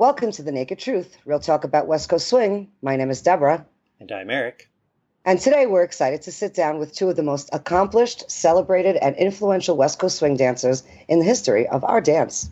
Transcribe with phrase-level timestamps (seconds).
[0.00, 2.70] Welcome to The Naked Truth, real talk about West Coast swing.
[2.80, 3.66] My name is Deborah.
[4.00, 4.70] And I'm Eric.
[5.26, 9.14] And today we're excited to sit down with two of the most accomplished, celebrated, and
[9.16, 12.48] influential West Coast swing dancers in the history of our dance.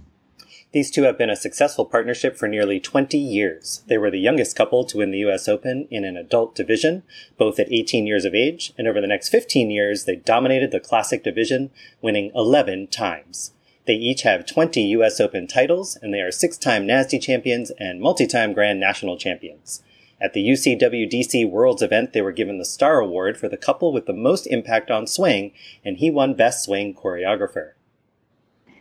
[0.72, 3.82] These two have been a successful partnership for nearly 20 years.
[3.86, 7.02] They were the youngest couple to win the US Open in an adult division,
[7.38, 10.80] both at 18 years of age, and over the next 15 years, they dominated the
[10.80, 11.70] Classic division,
[12.02, 13.52] winning 11 times.
[13.88, 18.02] They each have 20 US Open titles, and they are six time NASDE champions and
[18.02, 19.82] multi time Grand National champions.
[20.20, 24.04] At the UCWDC Worlds event, they were given the Star Award for the couple with
[24.04, 25.52] the most impact on swing,
[25.86, 27.70] and he won Best Swing Choreographer.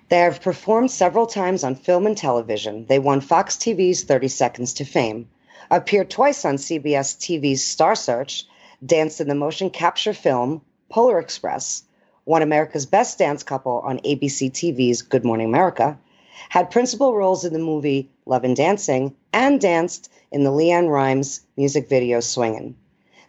[0.09, 2.85] They have performed several times on film and television.
[2.87, 5.29] They won Fox TV's 30 Seconds to Fame,
[5.71, 8.43] appeared twice on CBS TV's Star Search,
[8.85, 11.83] danced in the motion capture film Polar Express,
[12.27, 15.97] won America's Best Dance Couple on ABC TV's Good Morning America,
[16.49, 21.39] had principal roles in the movie Love and Dancing, and danced in the LeAnn Rimes
[21.55, 22.75] music video Swingin'.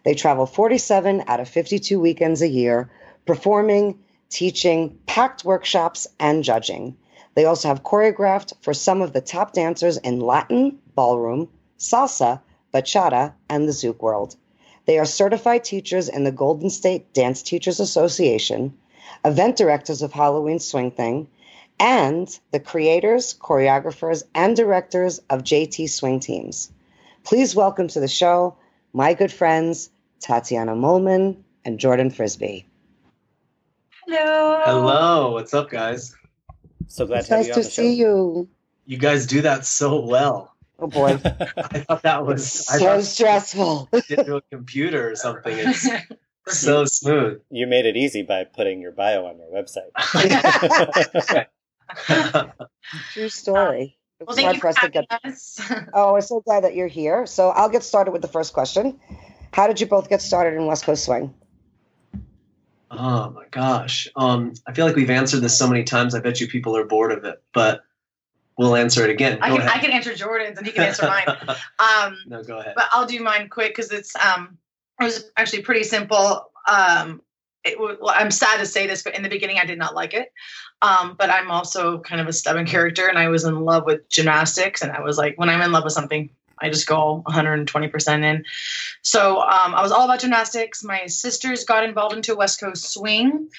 [0.03, 2.91] They travel 47 out of 52 weekends a year,
[3.25, 3.97] performing,
[4.29, 6.97] teaching, packed workshops, and judging.
[7.35, 12.41] They also have choreographed for some of the top dancers in Latin, ballroom, salsa,
[12.73, 14.35] bachata, and the Zouk world.
[14.85, 18.73] They are certified teachers in the Golden State Dance Teachers Association,
[19.25, 21.27] event directors of Halloween Swing Thing,
[21.79, 26.71] and the creators, choreographers, and directors of JT Swing Teams.
[27.23, 28.55] Please welcome to the show
[28.93, 29.89] my good friends,
[30.19, 32.65] Tatiana Mollmann and Jordan Frisbee.
[34.07, 34.61] Hello.
[34.65, 35.31] Hello.
[35.33, 36.15] What's up, guys?
[36.87, 37.97] So glad It's to have nice you to the see show.
[37.99, 38.49] you.
[38.85, 40.55] You guys do that so well.
[40.79, 43.89] Oh boy, I thought that was I so thought stressful.
[43.91, 45.55] it into a computer or something.
[45.55, 45.87] It's
[46.49, 47.41] so smooth.
[47.49, 49.91] you made it easy by putting your bio on your website.
[53.13, 53.97] True story.
[54.19, 55.05] It well, was thank hard you for us to get.
[55.23, 55.59] us.
[55.93, 57.25] Oh, we're so glad that you're here.
[57.25, 58.99] So I'll get started with the first question.
[59.53, 61.33] How did you both get started in West Coast Swing?
[62.91, 64.07] oh my gosh.
[64.15, 66.15] Um, I feel like we've answered this so many times.
[66.15, 67.83] I bet you people are bored of it, but
[68.57, 69.39] we'll answer it again.
[69.41, 71.25] I Go can I can answer Jordan's and he can answer mine.
[71.79, 72.73] Um, no, go ahead.
[72.75, 74.57] but I'll do mine quick because it's um
[74.99, 76.51] it was actually pretty simple.
[76.67, 77.21] Um,
[77.77, 80.31] well, I'm sad to say this, but in the beginning I did not like it.
[80.81, 84.07] Um, but I'm also kind of a stubborn character, and I was in love with
[84.09, 86.29] gymnastics, and I was like, when I'm in love with something,
[86.61, 88.45] I just go 120% in.
[89.01, 90.83] So um, I was all about gymnastics.
[90.83, 93.49] My sisters got involved into West Coast Swing.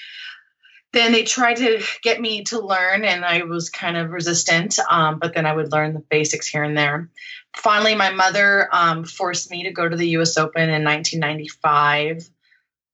[0.93, 4.77] Then they tried to get me to learn, and I was kind of resistant.
[4.89, 7.09] Um, but then I would learn the basics here and there.
[7.55, 10.37] Finally, my mother um, forced me to go to the U.S.
[10.37, 12.29] Open in 1995.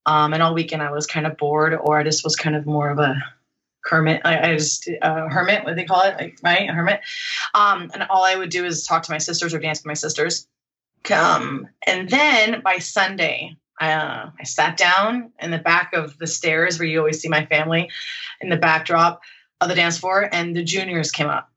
[0.06, 2.66] Um, and all weekend I was kind of bored, or I just was kind of
[2.66, 3.16] more of a
[3.84, 4.22] hermit.
[4.24, 6.70] I, I just uh, hermit, what do they call it, like, right?
[6.70, 7.02] A hermit.
[7.54, 9.94] Um, and all I would do is talk to my sisters or dance with my
[9.96, 10.48] sisters.
[11.12, 16.80] Um, and then by Sunday, uh, I sat down in the back of the stairs
[16.80, 17.90] where you always see my family
[18.42, 19.22] in the backdrop
[19.62, 21.50] of the dance floor, and the juniors came up.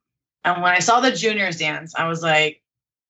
[0.43, 2.61] And when I saw the juniors dance, I was like,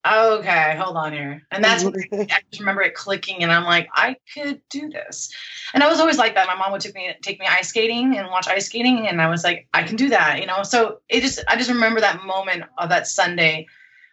[0.06, 1.44] okay, hold on here.
[1.52, 5.34] And that's when I just remember it clicking, and I'm like, I could do this.
[5.74, 6.48] And I was always like that.
[6.48, 9.30] My mom would take me take me ice skating and watch ice skating, and I
[9.30, 10.64] was like, I can do that, you know.
[10.64, 13.68] So it just I just remember that moment of that Sunday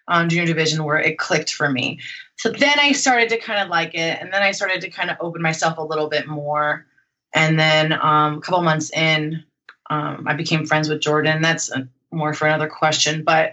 [0.09, 2.01] um, junior division where it clicked for me.
[2.39, 5.11] So then I started to kind of like it, and then I started to kind
[5.11, 6.87] of open myself a little bit more.
[7.35, 9.45] And then um, a couple months in,
[9.91, 11.43] um, I became friends with Jordan.
[11.43, 13.53] That's uh more for another question, but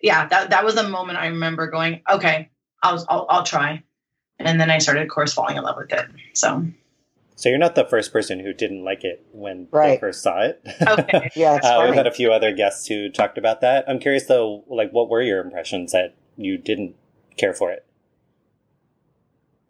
[0.00, 2.50] yeah, that that was the moment I remember going, okay,
[2.82, 3.82] I'll I'll, I'll try.
[4.38, 6.06] And then I started, of course, falling in love with it.
[6.34, 6.66] So
[7.36, 10.60] so you're not the first person who didn't like it when they first saw it.
[10.86, 13.84] okay, Yeah, it's uh, we've had a few other guests who talked about that.
[13.88, 16.96] I'm curious though, like what were your impressions that you didn't
[17.36, 17.85] care for it?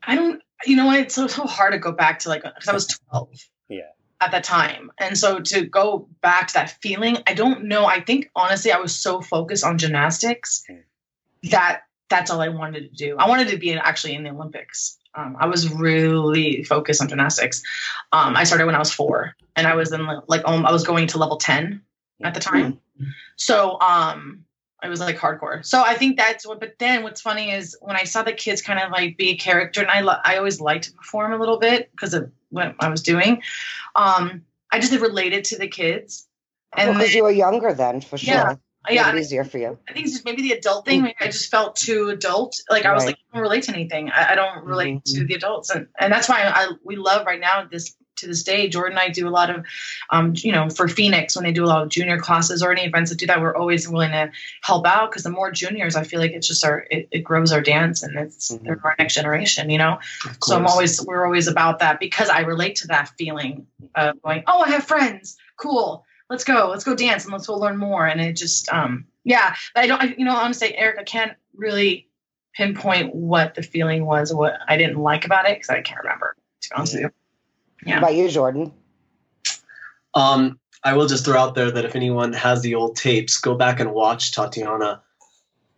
[0.07, 0.43] I don't.
[0.65, 1.01] You know what?
[1.01, 3.29] It's so so hard to go back to like because I was twelve.
[3.69, 3.81] Yeah.
[4.19, 7.85] At the time, and so to go back to that feeling, I don't know.
[7.85, 11.51] I think honestly, I was so focused on gymnastics Mm.
[11.51, 13.17] that that's all I wanted to do.
[13.19, 14.97] I wanted to be actually in the Olympics.
[15.15, 17.63] Um, I was really focused on gymnastics.
[18.13, 20.87] Um, I started when I was four, and I was in like um, I was
[20.87, 21.83] going to level ten
[22.23, 22.81] at the time.
[23.37, 24.46] So um,
[24.87, 25.65] I was like hardcore.
[25.67, 26.61] So I think that's what.
[26.61, 29.37] But then what's funny is when I saw the kids kind of like be a
[29.37, 32.75] character, and I lo- I always liked to perform a little bit because of what
[32.81, 33.43] I was doing.
[33.95, 36.27] Um, I just related to the kids,
[36.77, 38.35] and because then- you were younger then, for sure.
[38.35, 38.55] Yeah,
[38.89, 39.79] yeah, it easier for you.
[39.89, 41.03] I think it's just maybe the adult thing.
[41.03, 42.61] Maybe I just felt too adult.
[42.71, 43.09] Like I was Right.
[43.11, 44.11] like, I don't relate to anything.
[44.11, 45.15] I, I don't relate Mhm.
[45.15, 48.43] to the adults, and and that's why I we love right now this to this
[48.43, 49.65] day, Jordan and I do a lot of,
[50.11, 52.85] um, you know, for Phoenix when they do a lot of junior classes or any
[52.85, 54.31] events that do that, we're always willing to
[54.63, 57.53] help out because the more juniors, I feel like it's just our it, it grows
[57.53, 58.65] our dance and it's Mhm.
[58.65, 59.99] they're our next generation, you know.
[60.43, 64.45] So I'm always we're always about that because I relate to that feeling of going,
[64.47, 68.07] oh, I have friends, cool, let's go, let's go dance and let's go learn more.
[68.07, 71.33] And it just, um, yeah, but I don't, I, you know, honestly, Eric, I can't
[71.55, 72.09] really
[72.55, 76.35] pinpoint what the feeling was what I didn't like about it because I can't remember.
[76.63, 77.11] To be honest with you.
[77.83, 77.99] What Yeah.
[77.99, 78.73] about you, Jordan?
[80.15, 83.55] Um, I will just throw out there that if anyone has the old tapes, go
[83.55, 85.03] back and watch Tatiana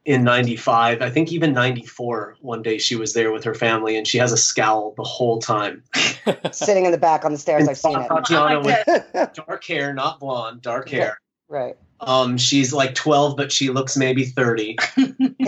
[0.05, 1.03] in 95.
[1.03, 2.37] I think even 94.
[2.41, 5.39] One day she was there with her family and she has a scowl the whole
[5.41, 5.83] time.
[6.53, 8.09] Sitting in the back on the stairs, And I've seen it.
[8.09, 11.19] Tatiana like with dark hair, not blonde, dark hair.
[11.49, 11.77] right.
[12.01, 14.79] Um, she's like 12, but she looks maybe 30.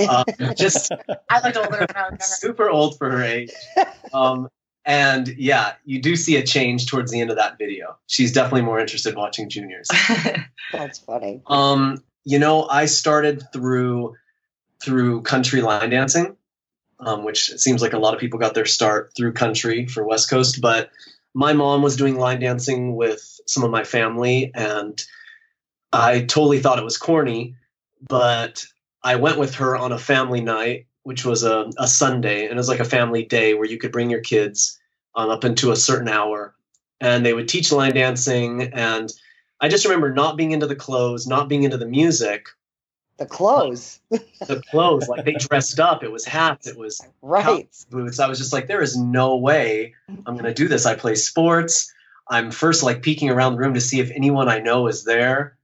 [0.08, 0.24] Um,
[0.56, 0.90] just
[1.30, 2.16] I liked older when I was younger.
[2.20, 3.52] super old for her age.
[4.12, 4.48] Um,
[4.84, 7.96] and yeah, you do see a change towards the end of that video.
[8.06, 9.88] She's definitely more interested watching juniors.
[10.72, 11.42] That's funny.
[11.46, 14.16] Um, you know, I started through
[14.82, 16.36] through country line dancing,
[17.00, 20.30] um, which seems like a lot of people got their start through country for West
[20.30, 20.60] Coast.
[20.60, 20.90] But
[21.34, 25.02] my mom was doing line dancing with some of my family, and
[25.92, 27.54] I totally thought it was corny.
[28.08, 28.64] But
[29.02, 32.56] I went with her on a family night, which was a, a Sunday, and it
[32.56, 34.78] was like a family day where you could bring your kids
[35.14, 36.54] um, up into a certain hour,
[37.00, 39.12] and they would teach line dancing and
[39.60, 42.48] I just remember not being into the clothes, not being into the music.
[43.18, 44.00] The clothes.
[44.46, 46.02] The clothes, like they dressed up.
[46.02, 46.66] It was hats.
[46.66, 47.68] It was Right.
[47.90, 48.18] boots.
[48.18, 50.86] I was just like, there is no way I'm going to do this.
[50.86, 51.92] I play sports.
[52.26, 55.58] I'm first like peeking around the room to see if anyone I know is there.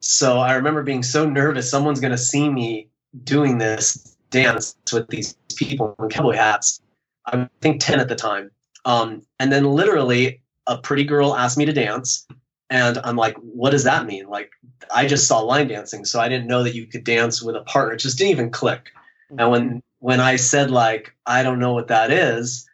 [0.00, 1.70] So I remember being so nervous.
[1.70, 2.88] Someone's going to see me
[3.22, 6.80] doing this dance with these people in cowboy hats.
[7.26, 8.50] I think 10 at the time.
[8.84, 12.26] Um, and then literally a pretty girl asked me to dance.
[12.70, 14.28] And I'm like, what does that mean?
[14.28, 14.50] Like,
[14.94, 17.62] I just saw line dancing, so I didn't know that you could dance with a
[17.62, 17.94] partner.
[17.94, 18.90] It just didn't even click.
[19.38, 22.68] And when when I said like I don't know what that is,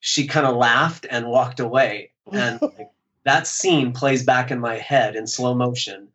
[0.00, 2.12] she kind of laughed and walked away.
[2.32, 2.90] And like,
[3.24, 6.08] that scene plays back in my head in slow motion,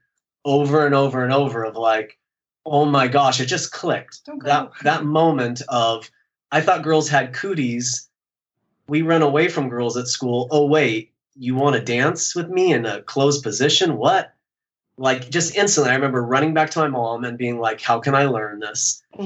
[0.46, 2.18] over and over and over of like,
[2.66, 4.22] oh my gosh, it just clicked.
[4.44, 6.10] That that moment of
[6.52, 8.10] I thought girls had cooties.
[8.88, 10.48] We run away from girls at school.
[10.52, 13.98] Oh wait, you want to dance with me in a closed position?
[13.98, 14.34] What?
[14.98, 18.14] Like just instantly, I remember running back to my mom and being like, "How can
[18.14, 19.02] I learn this?"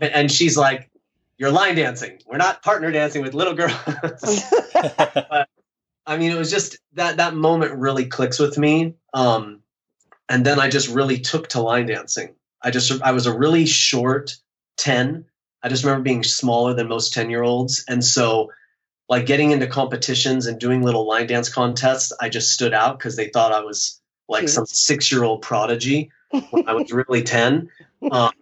[0.00, 0.90] and she's like,
[1.36, 2.20] "You're line dancing.
[2.26, 3.74] We're not partner dancing with little girls."
[4.72, 5.48] but,
[6.06, 8.94] I mean, it was just that that moment really clicks with me.
[9.12, 9.60] Um,
[10.28, 12.34] and then I just really took to line dancing.
[12.62, 14.36] I just I was a really short
[14.76, 15.24] ten.
[15.62, 18.52] I just remember being smaller than most ten year olds, and so
[19.08, 23.16] like getting into competitions and doing little line dance contests, I just stood out because
[23.16, 24.50] they thought I was like Cute.
[24.50, 26.10] some six year old prodigy
[26.50, 27.70] when I was really ten.
[28.12, 28.32] Um,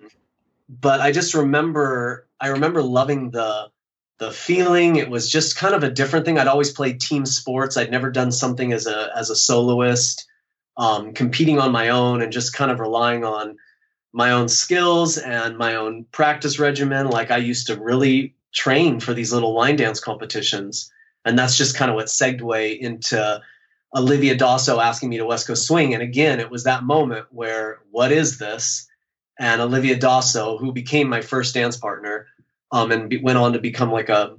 [0.69, 3.70] but I just remember I remember loving the
[4.19, 4.96] the feeling.
[4.96, 6.38] It was just kind of a different thing.
[6.38, 7.76] I'd always played team sports.
[7.76, 10.26] I'd never done something as a as a soloist,
[10.76, 13.56] um, competing on my own and just kind of relying on
[14.12, 17.08] my own skills and my own practice regimen.
[17.08, 20.92] Like I used to really train for these little line dance competitions,
[21.24, 23.42] and that's just kind of what segued into
[23.94, 25.94] Olivia Dosso asking me to West Coast Swing.
[25.94, 28.88] And again, it was that moment where what is this?
[29.38, 32.26] And Olivia Dosso, who became my first dance partner,
[32.72, 34.36] um, and be, went on to become like a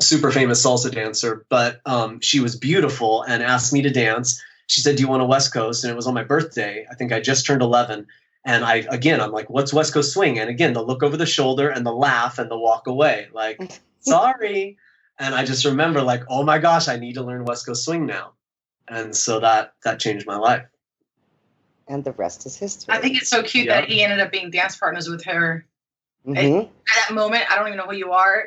[0.00, 1.44] super famous salsa dancer.
[1.48, 4.42] But um, she was beautiful and asked me to dance.
[4.70, 6.86] She said, "Do you want a West Coast?" And it was on my birthday.
[6.88, 8.06] I think I just turned 11.
[8.44, 11.26] And I again, I'm like, "What's West Coast Swing?" And again, the look over the
[11.26, 13.58] shoulder and the laugh and the walk away, like,
[14.00, 14.78] "Sorry."
[15.18, 18.06] And I just remember, like, "Oh my gosh, I need to learn West Coast Swing
[18.06, 18.32] now."
[18.86, 20.64] And so that that changed my life.
[21.88, 22.94] and the rest is history.
[22.94, 23.80] I think it's so cute Yeah.
[23.80, 25.66] that he ended up being dance partners with her.
[26.24, 26.66] Mhm.
[26.68, 28.44] At that moment, I don't even know who you are.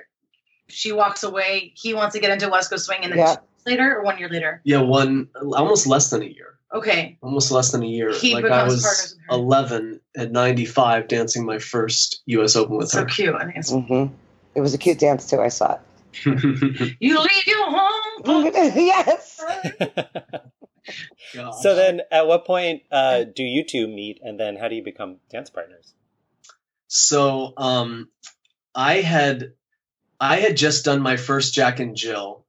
[0.70, 1.74] She walks away.
[1.76, 3.36] He wants to get into West Coast Swing, and then Yeah.
[3.36, 4.62] two years later or one year later.
[4.64, 6.58] Yeah, one almost less than a year.
[6.74, 8.14] Okay, almost less than a year.
[8.14, 9.36] He like I was partners her.
[9.36, 13.10] 11 at 95 dancing my first US Open with so her.
[13.10, 13.36] So cute.
[13.36, 14.12] I think it's Mhm.
[14.56, 15.40] It was a cute dance too.
[15.40, 15.82] I saw it.
[17.00, 18.52] you leave your home.
[18.56, 19.44] yes.
[21.62, 24.84] So then, at what point uh, do you two meet, and then how do you
[24.84, 25.94] become dance partners?
[26.88, 28.10] So um
[28.76, 29.54] I had
[30.20, 32.43] I had just done my first Jack and Jill.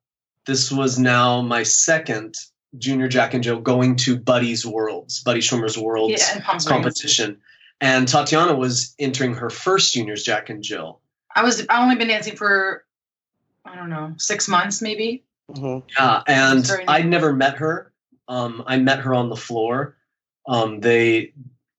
[0.46, 2.36] This was now my second
[2.76, 7.40] junior Jack and Jill going to Buddy's Worlds, Buddy Schwimmer's Worlds Yeah, and competition.
[7.80, 11.00] And Tatiana was entering her first juniors Jack and Jill.
[11.34, 12.84] I was I only been dancing for
[13.64, 15.24] I don't know six months maybe.
[15.50, 15.86] Mm-hmm.
[15.98, 17.92] Yeah, and I'd never met her.
[18.28, 19.96] Um, I met her on the floor.
[20.46, 21.32] Um, they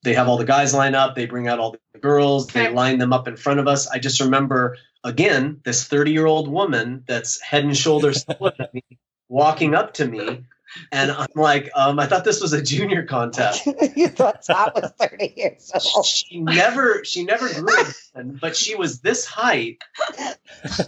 [0.03, 1.15] they have all the guys line up.
[1.15, 2.47] They bring out all the girls.
[2.47, 3.87] They line them up in front of us.
[3.87, 8.67] I just remember again this thirty year old woman that's head and shoulders taller than
[8.73, 8.83] me
[9.29, 10.43] walking up to me,
[10.91, 13.65] and I'm like, um, I thought this was a junior contest.
[13.95, 16.05] you thought Tom was 30 years old.
[16.05, 17.73] She never she never grew,
[18.13, 19.77] again, but she was this height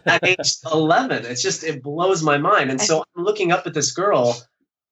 [0.06, 3.74] at age 11 it's just it blows my mind and so i'm looking up at
[3.74, 4.38] this girl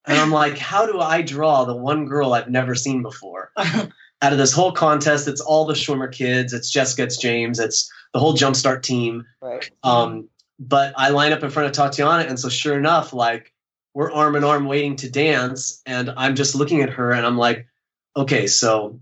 [0.06, 3.52] and i'm like how do i draw the one girl i've never seen before
[4.22, 7.92] out of this whole contest it's all the schwimmer kids it's jessica it's james it's
[8.14, 9.70] the whole jumpstart team Right.
[9.84, 10.30] um,
[10.60, 13.52] but i line up in front of tatiana and so sure enough like
[13.94, 17.38] we're arm in arm waiting to dance and i'm just looking at her and i'm
[17.38, 17.68] like
[18.16, 19.00] okay so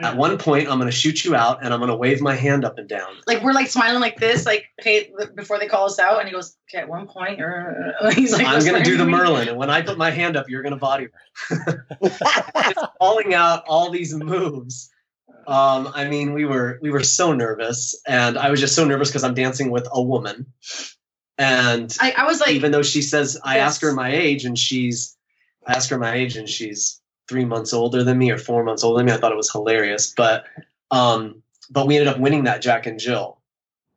[0.00, 2.34] at one point i'm going to shoot you out and i'm going to wave my
[2.34, 5.86] hand up and down like we're like smiling like this, like okay, before they call
[5.86, 8.88] us out, and he goes, okay, at one point, or he's like, I'm going to
[8.88, 9.12] do the me.
[9.12, 11.08] Merlin, and when I put my hand up, you're going to body
[13.00, 14.90] calling out all these moves.
[15.46, 19.08] Um, I mean, we were we were so nervous, and I was just so nervous
[19.08, 20.46] because I'm dancing with a woman,
[21.38, 23.72] and I, I was like, even though she says I Yes.
[23.72, 25.16] asked her my age, and she's
[25.66, 28.84] I asked her my age, and she's three months older than me or four months
[28.84, 29.12] older than me.
[29.12, 30.44] I thought it was hilarious, but
[30.90, 33.38] um, but we ended up winning that Jack and Jill,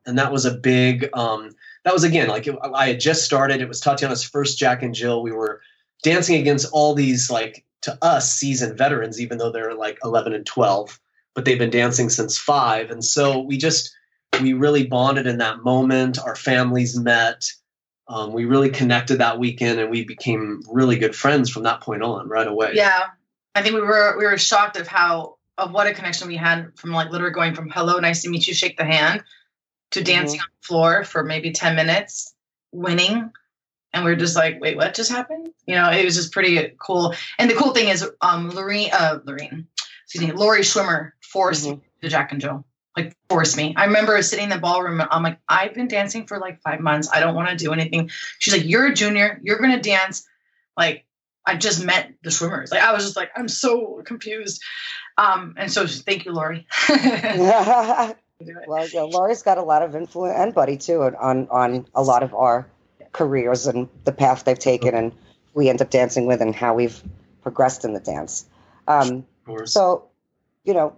[0.06, 1.08] and that was a big.
[1.12, 1.50] Um,
[1.84, 3.60] that was again like it, I had just started.
[3.60, 5.22] It was Tatiana's first Jack and Jill.
[5.22, 5.60] We were
[6.02, 10.44] dancing against all these like to us seasoned veterans, even though they're like 11 and
[10.44, 11.00] 12,
[11.34, 13.94] but they've been dancing since five, and so we just
[14.40, 16.18] we really bonded in that moment.
[16.18, 17.50] Our families met.
[18.08, 22.02] Um, we really connected that weekend, and we became really good friends from that point
[22.02, 22.72] on, right away.
[22.74, 23.10] yeah,
[23.54, 26.76] I think we were we were shocked of how of what a connection we had
[26.76, 29.22] from like literally going from hello, nice to meet you, shake the hand,
[29.90, 32.34] to dancing on the floor for maybe ten minutes,
[32.72, 33.30] winning.
[33.92, 35.50] And we are just like, wait, what just happened?
[35.66, 37.12] You know, it was just pretty cool.
[37.38, 39.66] And the cool thing is, um, Lorene, uh, Lorene,
[40.04, 41.80] excuse me, Lori Schwimmer forced Mhm.
[41.80, 42.64] me to Jack and Jill.
[42.96, 43.74] Like forced me.
[43.76, 45.02] I remember sitting in the ballroom.
[45.10, 47.08] I'm like, I've been dancing for like five months.
[47.12, 48.10] I don't want to do anything.
[48.38, 49.40] She's like, you're a junior.
[49.42, 50.24] You're gonna dance.
[50.76, 51.04] Like,
[51.46, 52.70] I just met the Schwimmers.
[52.70, 54.62] Like, I was just like, I'm so confused.
[55.16, 56.66] Um, and so thank you, Lori.
[56.88, 58.14] well,
[58.92, 62.34] yeah, Laura's got a lot of influence, and Buddy too, on on a lot of
[62.34, 62.66] our
[63.12, 65.12] careers and the path they've taken, and
[65.54, 67.02] we end up dancing with, and how we've
[67.42, 68.46] progressed in the dance.
[68.88, 69.72] Um, Of course.
[69.72, 70.08] so,
[70.64, 70.96] you know,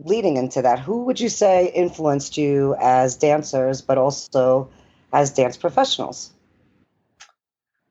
[0.00, 4.68] leading into that, who would you say influenced you as dancers, but also
[5.12, 6.32] as dance professionals?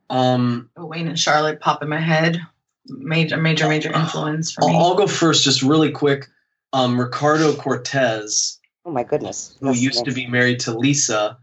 [0.10, 2.42] Um, Wayne and Charlotte pop in my head.
[2.88, 4.76] Major, major, major influence for I'll, me.
[4.78, 6.28] I'll go first, just really quick.
[6.74, 9.56] Um, Ricardo Cortez, Oh my goodness!
[9.60, 11.38] who used to be married to Lisa.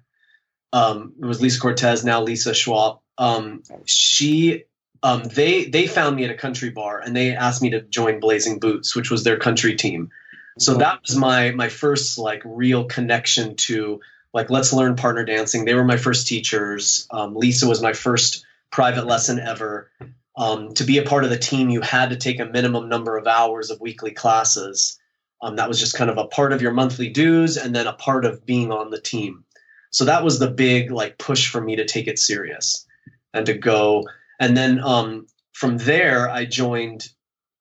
[0.72, 3.00] Um, it was Lisa Cortez, now Lisa Schwab.
[3.18, 4.64] Um, she,
[5.02, 8.20] um, they, they found me at a country bar and they asked me to join
[8.20, 10.10] Blazing Boots, which was their country team.
[10.58, 10.78] So Mhm.
[10.80, 14.00] that was my my first like real connection to
[14.32, 15.64] like let's learn partner dancing.
[15.64, 17.06] They were my first teachers.
[17.10, 19.90] Um, Lisa was my first private lesson ever.
[20.36, 23.16] Um, to be a part of the team, you had to take a minimum number
[23.16, 24.98] of hours of weekly classes.
[25.42, 27.92] Um, that was just kind of a part of your monthly dues, and then a
[27.94, 29.44] part of being on the team.
[29.90, 32.86] So that was the big like push for me to take it serious
[33.32, 34.04] and to go.
[34.38, 37.08] And then um, from there, I joined.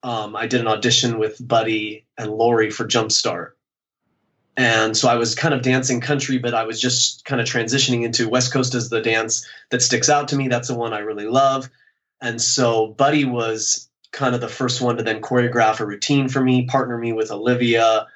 [0.03, 3.53] Um, I did an audition with Buddy and Lori for Jumpstart.
[4.57, 8.03] And so I was kind of dancing country, but I was just kind of transitioning
[8.03, 10.47] into West Coast as the dance that sticks out to me.
[10.47, 11.69] That's the one I really love.
[12.21, 16.41] And so Buddy was kind of the first one to then choreograph a routine for
[16.41, 18.07] me, partner me with Olivia,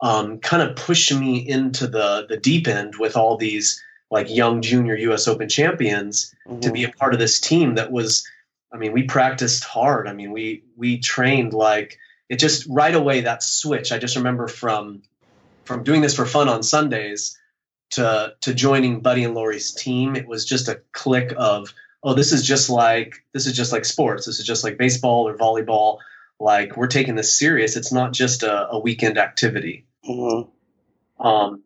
[0.00, 4.62] um, kind of push me into the the deep end with all these like young
[4.62, 8.26] junior US Open champions to be a part of this team that was
[8.74, 10.08] I mean, we practiced hard.
[10.08, 11.98] I mean, we we trained like
[12.28, 13.92] it just right away that switch.
[13.92, 15.02] I just remember from
[15.64, 17.38] from doing this for fun on Sundays
[17.92, 22.32] to to joining Buddy and Lori's team, it was just a click of oh, this
[22.32, 24.26] is just like this is just like sports.
[24.26, 25.98] This is just like baseball or volleyball.
[26.40, 27.76] Like we're taking this serious.
[27.76, 29.86] It's not just a, a weekend activity.
[30.08, 30.48] Mhm.
[31.18, 31.62] Um,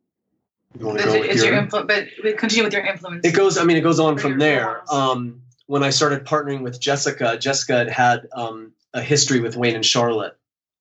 [0.78, 1.86] you want to go with it's your your- influence,
[2.22, 3.26] but continue with your influence.
[3.26, 3.56] it goes.
[3.58, 4.82] I mean, it goes on from there.
[4.92, 9.74] Um, when I started partnering with Jessica, Jessica had had um, a history with Wayne
[9.74, 10.36] and Charlotte,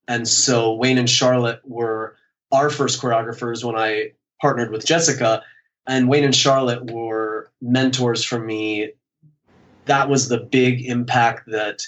[0.07, 2.16] and so Wayne and Charlotte were
[2.51, 4.11] our first choreographers when I
[4.41, 5.43] partnered with Jessica,
[5.87, 8.91] and Wayne and Charlotte were mentors for me.
[9.85, 11.81] That was the big impact that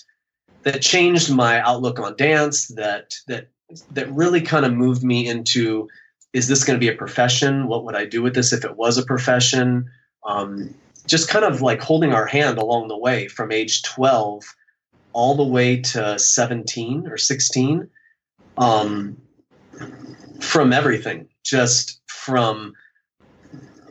[0.64, 2.68] that changed my outlook on dance.
[2.70, 3.50] That that
[3.92, 5.90] that really kind of moved me into
[6.34, 7.68] is this going to be a profession?
[7.68, 9.90] What would I do with this if it was a profession?
[10.26, 10.74] Um,
[11.08, 14.44] just kind of like holding our hand along the way from age 12
[15.12, 17.90] all the way to 17 or 16
[18.60, 19.18] um,
[20.40, 22.74] from everything just from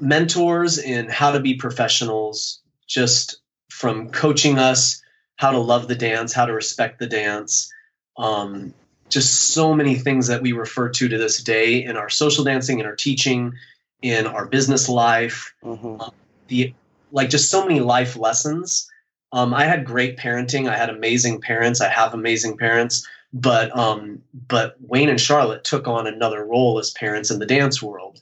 [0.01, 3.41] mentors in how to be professionals just
[3.71, 5.03] from coaching us
[5.37, 7.73] how to love the dance how to respect the dance.
[8.17, 8.75] Um,
[9.09, 12.79] just so many things that we refer to to this day in our social dancing
[12.79, 13.55] in our teaching
[14.03, 15.55] in our business life.
[15.65, 16.01] Mm-hmm.
[16.01, 16.11] um,
[16.49, 16.75] the
[17.11, 18.91] like just so many life lessons.
[19.33, 20.69] Um, i had great parenting.
[20.69, 21.81] I had amazing parents.
[21.81, 26.91] I have amazing parents but um, but wayne and charlotte took on another role as
[26.93, 28.21] parents in the dance world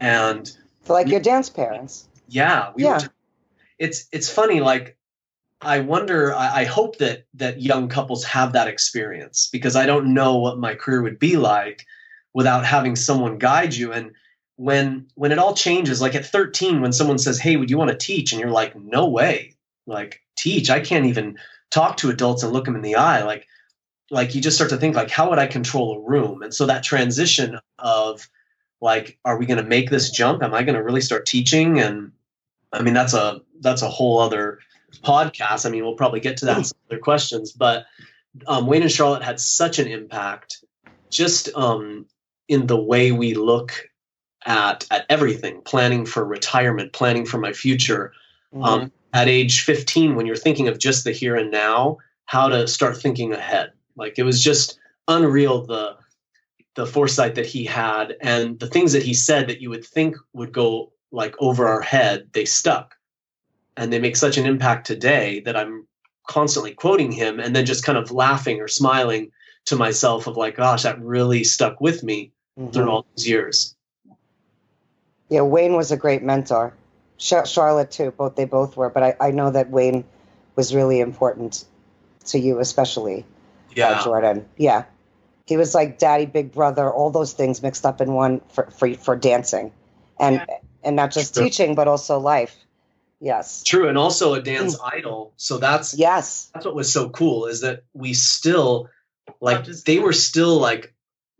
[0.00, 3.00] and so like your dance parents yeah we yeah.
[3.82, 4.96] It's it's funny like
[5.60, 6.32] I wonder.
[6.34, 10.58] I, I hope that that young couples have that experience because I don't know what
[10.58, 11.84] my career would be like
[12.32, 13.92] without having someone guide you.
[13.92, 14.12] And
[14.54, 17.90] when when it all changes, like at 13, when someone says, "Hey, would you want
[17.90, 19.54] to teach?" and you're like, "No way!"
[19.86, 20.70] Like teach?
[20.70, 21.38] I can't even
[21.70, 23.24] talk to adults and look them in the eye.
[23.24, 23.48] Like
[24.12, 26.42] like you just start to think like, how would I control a room?
[26.42, 28.28] And so that transition of
[28.82, 30.42] like, are we going to make this jump?
[30.42, 31.80] Am I going to really start teaching?
[31.80, 32.12] And
[32.72, 34.58] I mean, that's a that's a whole other
[35.02, 35.64] podcast.
[35.64, 37.86] I mean, we'll probably get to that in some other questions, but
[38.46, 40.62] um, Wayne and Charlotte had such an impact
[41.08, 42.06] just um,
[42.48, 43.88] in the way we look
[44.44, 48.12] at at everything, planning for retirement, planning for my future.
[48.52, 48.62] Mm-hmm.
[48.62, 52.66] Um, at age 15, when you're thinking of just the here and now, how to
[52.66, 53.72] start thinking ahead.
[53.96, 55.96] Like it was just unreal the
[56.74, 60.16] the foresight that he had and the things that he said that you would think
[60.32, 62.96] would go like over our head, they stuck
[63.76, 65.86] and they make such an impact today that I'm
[66.26, 69.32] constantly quoting him and then just kind of laughing or smiling
[69.66, 72.70] to myself of like, gosh, that really stuck with me mm-hmm.
[72.70, 73.76] through all these years.
[75.28, 76.74] Yeah, Wayne was a great mentor.
[77.18, 78.10] Charlotte too.
[78.10, 80.04] Both they both were, but I, I know that Wayne
[80.56, 81.64] was really important
[82.26, 83.24] to you, especially.
[83.74, 84.48] Yeah, uh, Jordan.
[84.56, 84.84] Yeah,
[85.46, 88.94] he was like daddy, big brother, all those things mixed up in one for for,
[88.94, 89.72] for dancing,
[90.18, 90.56] and yeah.
[90.82, 92.56] and not just teaching, but also life.
[93.22, 93.62] Yes.
[93.62, 93.88] True.
[93.88, 94.90] And also a dance mm.
[94.92, 95.32] idol.
[95.36, 96.50] So that's yes.
[96.52, 98.88] That's what was so cool is that we still
[99.40, 100.91] like they were still like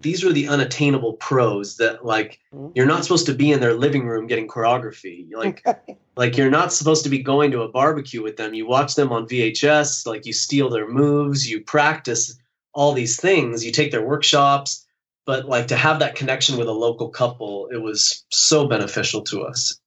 [0.02, 2.72] these were the unattainable pros that like mm-hmm.
[2.74, 5.28] you're not supposed to be in their living room getting choreography.
[5.34, 5.64] Like
[6.16, 8.54] like you're not supposed to be going to a barbecue with them.
[8.54, 12.38] You watch them on VHS, like you steal their moves, you practice
[12.74, 14.86] all these things, you take their workshops,
[15.26, 19.42] but like to have that connection with a local couple, it was so beneficial to
[19.42, 19.78] us.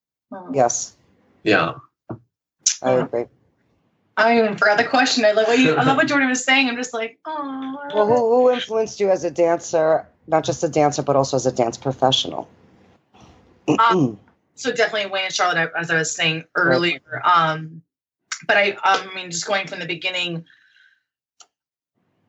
[0.54, 0.96] Yes.
[1.44, 1.74] Yeah.
[2.82, 3.26] I agree.
[4.18, 5.26] I even forgot the question.
[5.26, 6.70] I love what you, I love what Jordan was saying.
[6.70, 7.78] I'm just like, oh.
[7.94, 10.08] Well, who, who influenced you as a dancer?
[10.28, 12.48] Not just a dancer, but also as a dance professional.
[13.80, 14.18] um,
[14.56, 17.22] so definitely Wayne and Charlotte, as I was saying earlier.
[17.24, 17.82] Um,
[18.48, 20.46] but I, I mean, just going from the beginning.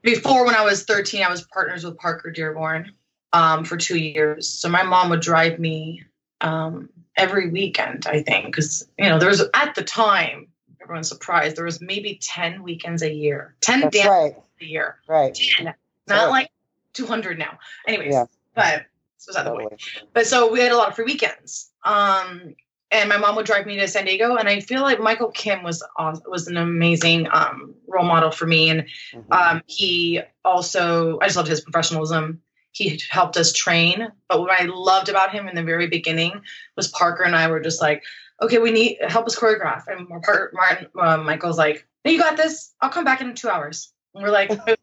[0.02, 2.92] Before, when I was 13, I was partners with Parker Dearborn
[3.32, 4.48] um, for two years.
[4.48, 6.02] So my mom would drive me
[6.40, 10.48] um, every weekend, I think, because you know there was at the time
[10.86, 14.42] everyone's surprised there was maybe ten weekends a year, ten That's dances right.
[14.60, 15.34] a year, right?
[15.34, 15.74] 10,
[16.06, 16.50] not like
[16.92, 17.58] two hundred now.
[17.86, 18.24] Anyways, yeah.
[18.54, 18.86] but
[19.18, 19.82] this was at the point.
[20.12, 21.70] But so we had a lot of free weekends.
[21.84, 22.54] Um,
[22.92, 25.64] and my mom would drive me to San Diego, and I feel like Michael Kiehm
[25.64, 29.32] was was an amazing um, role model for me, and mm-hmm.
[29.32, 32.40] um, he also I just loved his professionalism
[32.76, 34.08] he helped us train.
[34.28, 36.42] But what I loved about him in the very beginning
[36.76, 38.04] was Parker and I were just like,
[38.40, 39.86] okay, we need help us choreograph.
[39.86, 42.74] And Martin, uh, Michael's like, no, you got this.
[42.80, 43.92] I'll come back in two hours.
[44.14, 44.58] And we're like, what?
[44.66, 44.76] And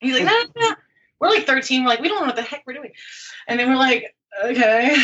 [0.00, 0.74] he's like, no, no, no.
[1.20, 1.82] We're like 13.
[1.82, 2.92] We're like, we don't know what the heck we're doing.
[3.46, 4.14] And then we're like,
[4.44, 4.96] okay.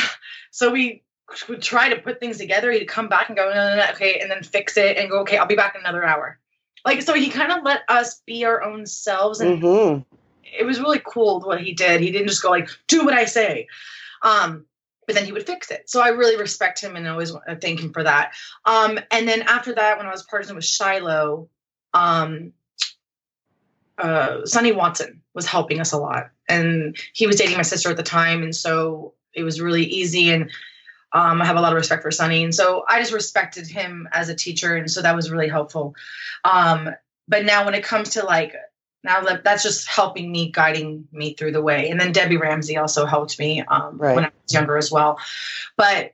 [0.51, 1.03] So we
[1.49, 2.73] would try to put things together.
[2.73, 5.21] He'd come back and go, no, no, no, okay, and then fix it and go,
[5.21, 6.39] okay, I'll be back in another hour.
[6.87, 10.17] Like, so he kind of let us be our own selves and mm-hmm
[10.59, 12.01] it was really cool what he did.
[12.01, 13.69] He didn't just go like, do what I say.
[14.23, 14.65] Um,
[15.07, 15.89] but then he would fix it.
[15.89, 18.33] So I really respect him and always thank him for that.
[18.65, 21.49] Um, and then after that, when I was partnering with Shiloh,
[21.95, 22.53] um,
[23.99, 26.31] uh, Sonny Watson was helping us a lot.
[26.49, 28.43] And he was dating my sister at the time.
[28.43, 30.31] And so it was really easy.
[30.31, 30.51] And
[31.13, 32.45] um, I have a lot of respect for Sonny.
[32.45, 34.77] And so I just respected him as a teacher.
[34.77, 35.95] And so that was really helpful.
[36.45, 36.91] Um,
[37.29, 38.55] but now when it comes to like
[39.05, 42.77] now that that's just helping me guiding me through the way and then debbie ramsey
[42.77, 44.15] also helped me um, right.
[44.15, 45.19] when i was younger as well
[45.77, 46.13] but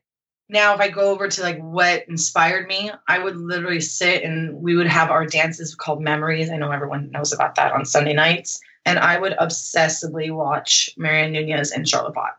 [0.48, 4.54] now if i go over to like what inspired me i would literally sit and
[4.54, 8.12] we would have our dances called memories i know everyone knows about that on sunday
[8.14, 12.38] nights and i would obsessively watch marianne nunez and charlotte pot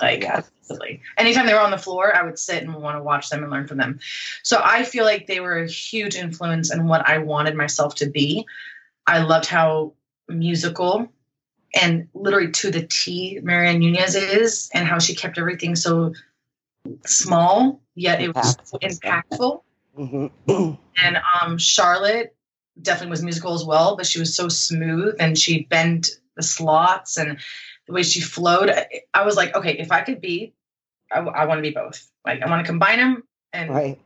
[0.00, 0.42] Like Yeah.
[0.64, 1.02] absolutely.
[1.16, 3.52] Anytime they were on the floor, I would sit and want to watch them and
[3.52, 4.00] learn from them.
[4.42, 8.08] So I feel like they were a huge influence in what I wanted myself to
[8.08, 8.46] be.
[9.06, 9.94] I loved how
[10.28, 11.08] musical
[11.74, 16.14] and literally to the T Marianne Nunez is and how she kept everything so
[17.06, 19.00] small, yet it was Impactful.
[19.00, 19.62] impactful.
[19.98, 20.78] Mhm.
[21.02, 22.36] And um, Charlotte
[22.80, 27.16] definitely was musical as well, but she was so smooth and she bent the slots
[27.16, 27.38] and
[27.88, 28.70] the way she flowed.
[28.70, 30.54] I, I was like, okay, if I could be,
[31.10, 32.08] I, want to be both.
[32.24, 33.98] Like, I want to combine them and right.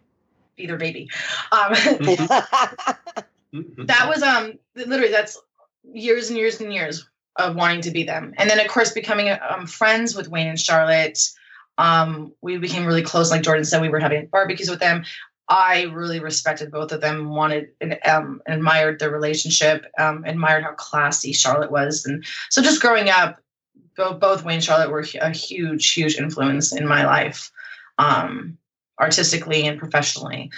[0.56, 1.10] be their baby.
[1.52, 3.24] Um, Mhm.
[3.52, 5.38] that was um literally that's
[5.92, 8.34] years and years and years of wanting to be them.
[8.36, 11.18] And then of course becoming um, friends with wayne and charlotte
[11.78, 13.30] um we became really close.
[13.30, 15.04] Like jordan said we were having barbecues with them.
[15.48, 20.72] I really respected both of them wanted and um, admired their relationship um, admired how
[20.72, 22.04] classy charlotte was.
[22.04, 23.40] And so just growing up
[23.96, 27.50] both, both wayne and charlotte were a huge huge influence in my life
[27.98, 28.58] um
[29.00, 30.50] artistically and professionally.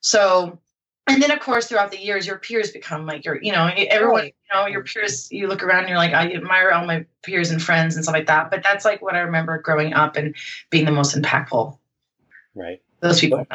[0.00, 0.58] So
[1.06, 4.24] and then of course throughout the years your peers become like your you know everyone
[4.26, 7.50] you know your peers you look around and you're like i admire all my peers
[7.50, 10.34] and friends and stuff like that but that's like what i remember growing up and
[10.70, 11.76] being the most impactful
[12.54, 12.80] Right.
[13.00, 13.46] those people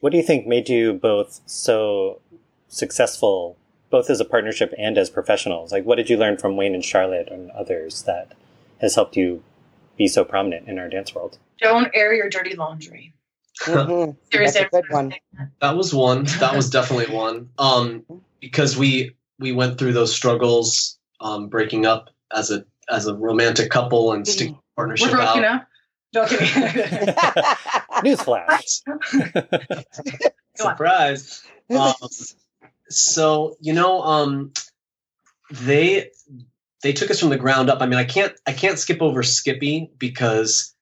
[0.00, 2.20] What do you think made you both so
[2.68, 3.56] successful,
[3.90, 5.72] both as a partnership and as professionals?
[5.72, 8.32] Like, what did you learn from Wayne and Charlotte and others that
[8.80, 9.42] has helped you
[9.96, 11.38] be so prominent in our dance world?
[11.58, 13.14] don't air your dirty laundry
[13.60, 14.16] Mhm.
[14.32, 15.14] That's a good one.
[15.60, 16.24] That was one.
[16.40, 17.50] That was definitely one.
[17.58, 18.04] Um,
[18.40, 23.70] because we we went through those struggles, um, breaking up as a as a romantic
[23.70, 25.10] couple and sticking partnership.
[25.10, 25.60] we're partnership broken out.
[25.62, 25.68] up
[26.16, 26.46] no kidding
[28.04, 28.82] Newsflash.
[30.56, 31.42] Surprise.
[31.70, 31.92] Um,
[32.88, 34.52] so you know, um,
[35.50, 36.10] they
[36.82, 37.80] they took us from the ground up.
[37.82, 40.74] I mean, I can't I can't skip over Skippy because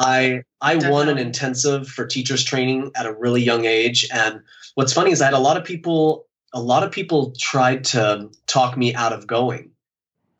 [0.00, 4.40] I I won an intensive for teachers training at a really young age, and
[4.74, 8.30] what's funny is I had a lot of people a lot of people tried to
[8.46, 9.70] talk me out of going,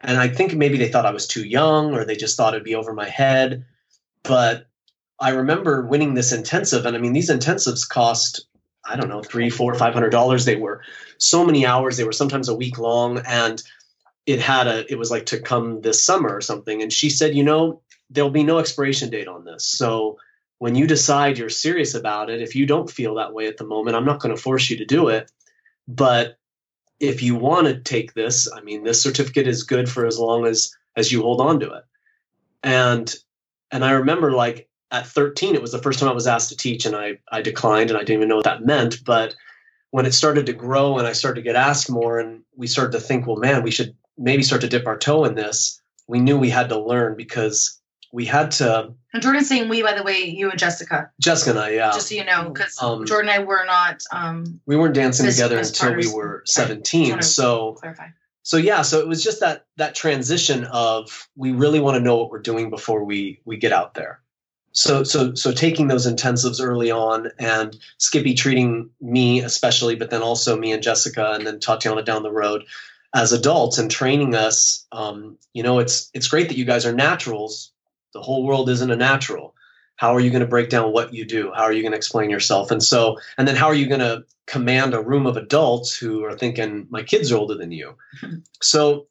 [0.01, 2.64] and I think maybe they thought I was too young or they just thought it'd
[2.64, 3.66] be over my head,
[4.23, 4.66] but
[5.20, 8.46] I remember winning this intensive, and I mean these intensives cost
[8.83, 10.46] I don't know three, four, five hundred dollars.
[10.46, 10.83] They were
[11.18, 11.99] so many hours.
[11.99, 13.62] They were sometimes a week long, and
[14.25, 14.90] it had a.
[14.90, 16.81] It was like to come this summer or something.
[16.81, 19.66] And she said, you know, there'll be no expiration date on this.
[19.66, 20.18] So
[20.59, 23.64] when you decide you're serious about it, if you don't feel that way at the
[23.64, 25.31] moment, I'm not going to force you to do it.
[25.88, 26.38] But
[26.99, 30.46] if you want to take this, I mean, this certificate is good for as long
[30.46, 31.85] as as you hold on to it.
[32.62, 33.14] And
[33.70, 36.57] and I remember like at 13 it was the first time i was asked to
[36.57, 39.35] teach and i i declined and i didn't even know what that meant but
[39.90, 42.92] when it started to grow and i started to get asked more and we started
[42.92, 46.18] to think well man we should maybe start to dip our toe in this we
[46.18, 47.80] knew we had to learn because
[48.12, 51.11] we had to and jordan's saying we by the way you and jessica.
[51.20, 51.92] Jessica and i yeah.
[51.92, 55.27] Just so you know because Um, jordan and i were not um we weren't dancing
[55.27, 58.09] As- together as until we were 17 Wanna- so clarify.
[58.42, 62.16] so yeah so it was just that that transition of we really want to know
[62.16, 64.20] what we're doing before we we get out there.
[64.73, 70.23] So so so taking those intensives early on and skippy treating me especially but then
[70.23, 72.64] also me and jessica and then tatiana down the road
[73.12, 76.92] as adults and training us um, you know it's it's great that you guys are
[76.92, 77.73] naturals
[78.12, 79.55] the whole world isn't a natural.
[79.96, 81.53] How are you going to break down what you do?
[81.55, 82.70] How are you going to explain yourself?
[82.70, 86.25] And so and then how are you going to command a room of adults who
[86.25, 87.96] are thinking my kids are older than you.
[88.62, 89.07] So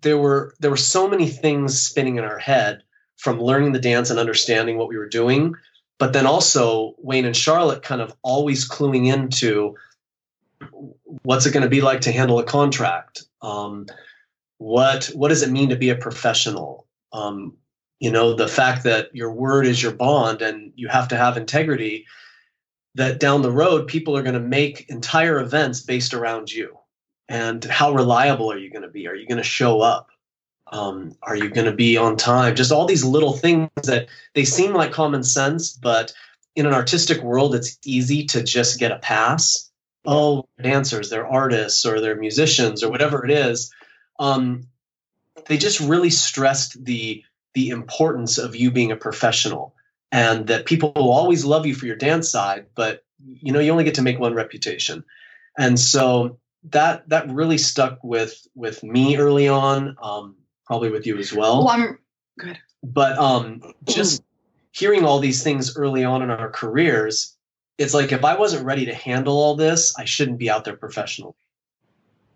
[0.00, 2.82] there were there were so many things spinning in our head
[3.16, 5.54] from learning the dance and understanding what we were doing
[5.98, 9.74] but then also wayne and charlotte kind of always cluing into
[11.22, 13.24] what's it going to be like to handle a contract?
[13.42, 13.86] Um,
[14.58, 16.86] what what does it mean to be a professional?
[17.12, 17.56] Um,
[18.00, 21.36] you know the fact that your word is your bond and you have to have
[21.36, 22.06] integrity
[22.94, 26.78] that down the road people are going to make entire events based around you.
[27.28, 29.08] And how reliable are you going to be?
[29.08, 30.08] Are you going to show up?
[30.70, 32.54] Um, are you going to be on time?
[32.54, 36.12] Just all these little things that they seem like common sense but
[36.56, 39.70] in an artistic world it's easy to just get a pass.
[40.06, 43.72] Oh dancers they're artists or they're musicians or whatever it is.
[44.18, 44.68] Um,
[45.46, 47.24] they just really stressed the
[47.54, 49.74] the importance of you being a professional
[50.12, 53.70] and that people will always love you for your dance side but you know you
[53.70, 55.04] only get to make one reputation.
[55.56, 56.38] And so
[56.70, 60.36] that that really stuck with with me early on um,
[60.66, 61.64] probably with you as well.
[61.64, 61.98] Well i'm
[62.38, 62.58] good.
[62.82, 64.22] but um, just
[64.72, 67.36] hearing all these things early on in our careers
[67.78, 70.76] it's like if i wasn't ready to handle all this i shouldn't be out there
[70.76, 71.34] professionally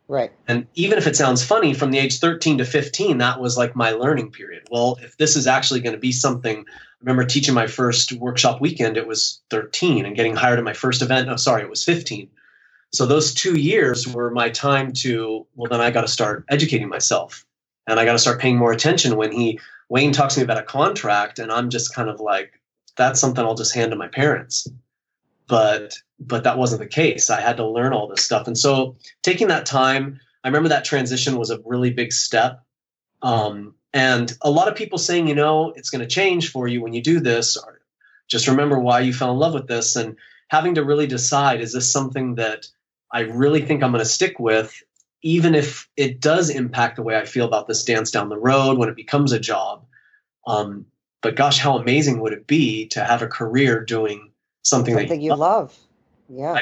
[0.08, 0.32] Right.
[0.46, 3.76] And even if it sounds funny, from the age 13 to 15, that was like
[3.76, 4.66] my learning period.
[4.70, 8.58] Well, if this is actually going to be something, I remember teaching my first workshop
[8.58, 11.84] weekend, it was 13, and getting hired at my first event, oh, sorry, it was
[11.84, 12.30] 15.
[12.90, 16.88] So those two years were my time to, well, then I got to start educating
[16.88, 17.44] myself.
[17.86, 20.58] And I got to start paying more attention when he, Wayne talks to me about
[20.58, 22.58] a contract, and I'm just kind of like,
[22.96, 24.66] that's something I'll just hand to my parents.
[25.46, 27.30] But but that wasn't the case.
[27.30, 28.46] I had to learn all this stuff.
[28.46, 32.64] And so taking that time, I remember that transition was a really big step.
[33.22, 36.82] Um, and a lot of people saying, you know, it's going to change for you
[36.82, 37.80] when you do this, or
[38.28, 39.96] just remember why you fell in love with this.
[39.96, 40.16] And
[40.48, 42.66] having to really decide, is this something that
[43.10, 44.82] I really think I'm going to stick with,
[45.22, 48.78] even if it does impact the way I feel about this dance down the road
[48.78, 49.84] when it becomes a job?
[50.46, 50.86] Um,
[51.22, 54.30] but gosh, how amazing would it be to have a career doing
[54.62, 55.76] something, Something that you love.
[56.28, 56.60] Yeah.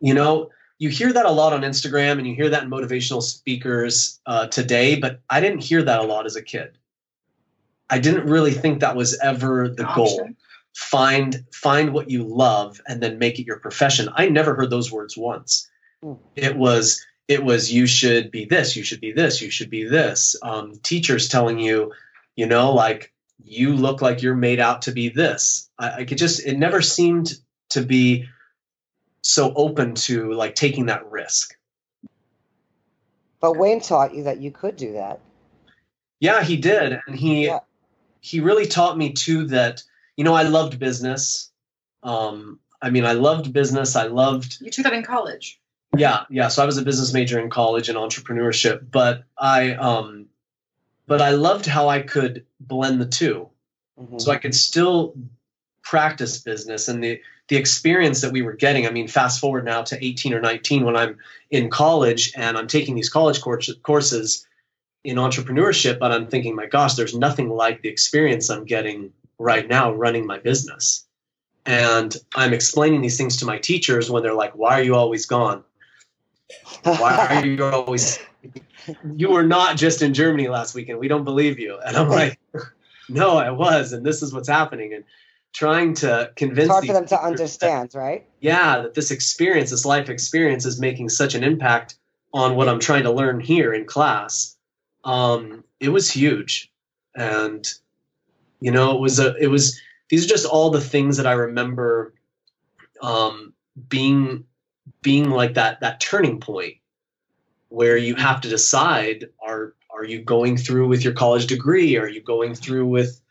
[0.00, 3.22] you know you hear that a lot on instagram and you hear that in motivational
[3.22, 6.76] speakers uh, today but i didn't hear that a lot as a kid.
[7.92, 10.30] I didn't really think that was ever the goal.
[10.74, 14.08] Find find what you love and then make it your profession.
[14.14, 15.68] I never heard those words once.
[16.02, 16.14] Hmm.
[16.34, 19.84] it was it was you should be this you should be this you should be
[19.84, 20.34] this.
[20.42, 21.92] Um, teachers telling you
[22.34, 23.12] you know like
[23.44, 25.68] you look like you're made out to be this.
[25.78, 27.34] I, I could just it never seemed
[27.70, 28.26] to be
[29.22, 31.56] so open to like taking that risk
[33.40, 35.20] But Wayne taught you that you could do that.
[36.20, 37.60] yeah he did and he Yeah.
[38.20, 39.82] he really taught me too that
[40.16, 41.50] you know i loved business
[42.02, 45.58] um i mean i loved business i loved You took that in college.
[45.96, 50.26] yeah yeah so i was a business major in college and entrepreneurship but i um
[51.06, 53.48] but i loved how i could blend the two
[54.00, 54.18] Mhm.
[54.20, 55.14] so I could still
[55.84, 57.20] practice business and the
[57.52, 58.86] the experience that we were getting.
[58.86, 61.18] I mean, fast forward now to 18 or 19 when I'm
[61.50, 64.46] in college and I'm taking these college courses
[65.04, 69.68] in entrepreneurship, but I'm thinking, my gosh, there's nothing like the experience I'm getting right
[69.68, 71.04] now running my business.
[71.66, 75.26] And I'm explaining these things to my teachers when they're like, "Why are you always
[75.26, 75.62] gone?
[76.84, 78.18] Why are you always?
[79.14, 80.98] You were not just in Germany last weekend.
[80.98, 82.40] We don't believe you." And I'm like,
[83.08, 85.04] "No, I was, and this is what's happening." And
[85.52, 88.26] trying to convince it's hard for them to teachers that- understand, right?
[88.40, 91.96] yeah, that this experience, this life experience, is making such an impact
[92.32, 94.56] on what I'm trying to learn here in class.
[95.04, 96.72] Um, it was huge,
[97.14, 97.66] and
[98.60, 99.80] you know, it was a, it was.
[100.08, 102.14] These are just all the things that I remember
[103.00, 103.52] um,
[103.88, 104.44] being
[105.02, 106.76] being like that that turning point
[107.68, 112.08] where you have to decide are are you going through with your college degree are
[112.08, 113.21] you going through with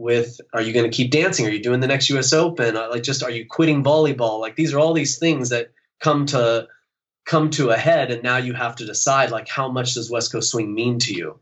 [0.00, 1.46] with are you going to keep dancing?
[1.46, 2.76] Are you doing the next us open?
[2.76, 4.40] Uh, like just are you quitting volleyball?
[4.40, 6.66] Like these are all these things that come to
[7.26, 10.32] come to a head and now you have to decide like how much does west
[10.32, 11.38] coast swing mean to you?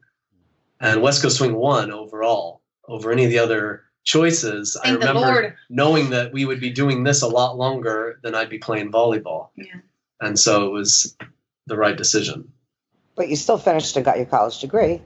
[0.80, 4.76] And west coast swing won overall over any of the other choices.
[4.76, 8.34] I Thank the remember knowing that we would be doing this a lot longer than
[8.34, 9.50] i'd be playing volleyball.
[9.56, 9.80] Yeah.
[10.20, 11.16] and so it was
[11.66, 12.52] the right decision.
[13.14, 15.00] But you still finished and got your college degree.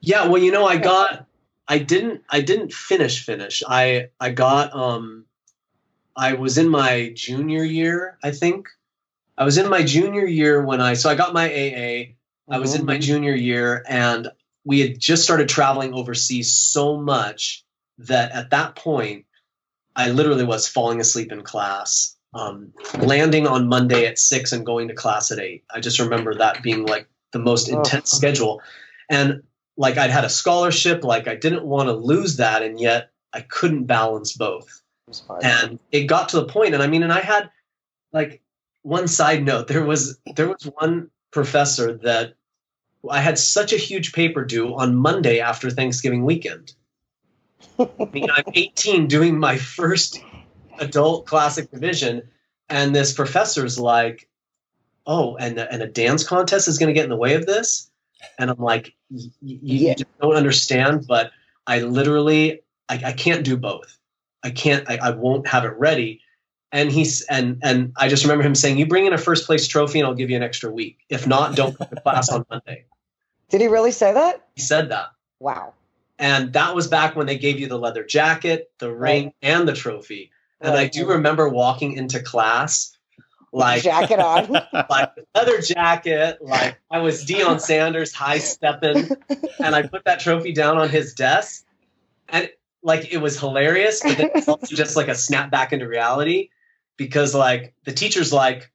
[0.00, 1.26] Yeah, well, you know, I got
[1.68, 3.62] I didn't I didn't finish finish.
[3.66, 5.24] I I got um
[6.16, 8.68] I was in my junior year, I think.
[9.38, 12.14] I was in my junior year when I so I got my AA.
[12.48, 14.28] I was in my junior year and
[14.64, 17.64] we had just started traveling overseas so much
[17.98, 19.26] that at that point
[19.96, 22.16] I literally was falling asleep in class.
[22.34, 25.64] Um, landing on Monday at six and going to class at eight.
[25.74, 28.60] I just remember that being like the most intense schedule.
[29.08, 29.42] And
[29.76, 33.42] like I'd had a scholarship, like I didn't want to lose that, and yet I
[33.42, 34.82] couldn't balance both.
[35.42, 37.50] And it got to the point, and I mean, and I had
[38.12, 38.42] like
[38.82, 39.68] one side note.
[39.68, 42.34] There was there was one professor that
[43.08, 46.72] I had such a huge paper due on Monday after Thanksgiving weekend.
[47.78, 50.20] I mean, I'm 18 doing my first
[50.78, 52.22] adult classic division,
[52.68, 54.28] and this professor's like,
[55.06, 57.90] "Oh, and and a dance contest is going to get in the way of this,"
[58.38, 59.94] and I'm like, "Y- y- "You Yeah.
[59.94, 61.30] just don't understand." But
[61.66, 63.98] I literally, I, I can't do both.
[64.42, 64.88] I can't.
[64.88, 66.20] I, I won't have it ready.
[66.72, 69.66] And he's and and I just remember him saying, "You bring in a first place
[69.68, 70.98] trophy, and I'll give you an extra week.
[71.08, 72.84] If not, don't come to class on Monday."
[73.48, 74.44] Did he really say that?
[74.56, 75.10] He said that.
[75.38, 75.74] Wow.
[76.18, 79.72] And that was back when they gave you the leather jacket, the ring, and the
[79.74, 80.30] trophy.
[80.60, 82.95] And I do remember walking into class
[83.56, 84.50] like jacket on.
[84.90, 89.08] like leather jacket, like I was Deion Sanders high stepping,
[89.58, 91.64] and I put that trophy down on his desk,
[92.28, 92.50] and
[92.82, 96.50] like it was hilarious, but then it's also just like a snap back into reality
[96.96, 98.70] because like the teacher's like,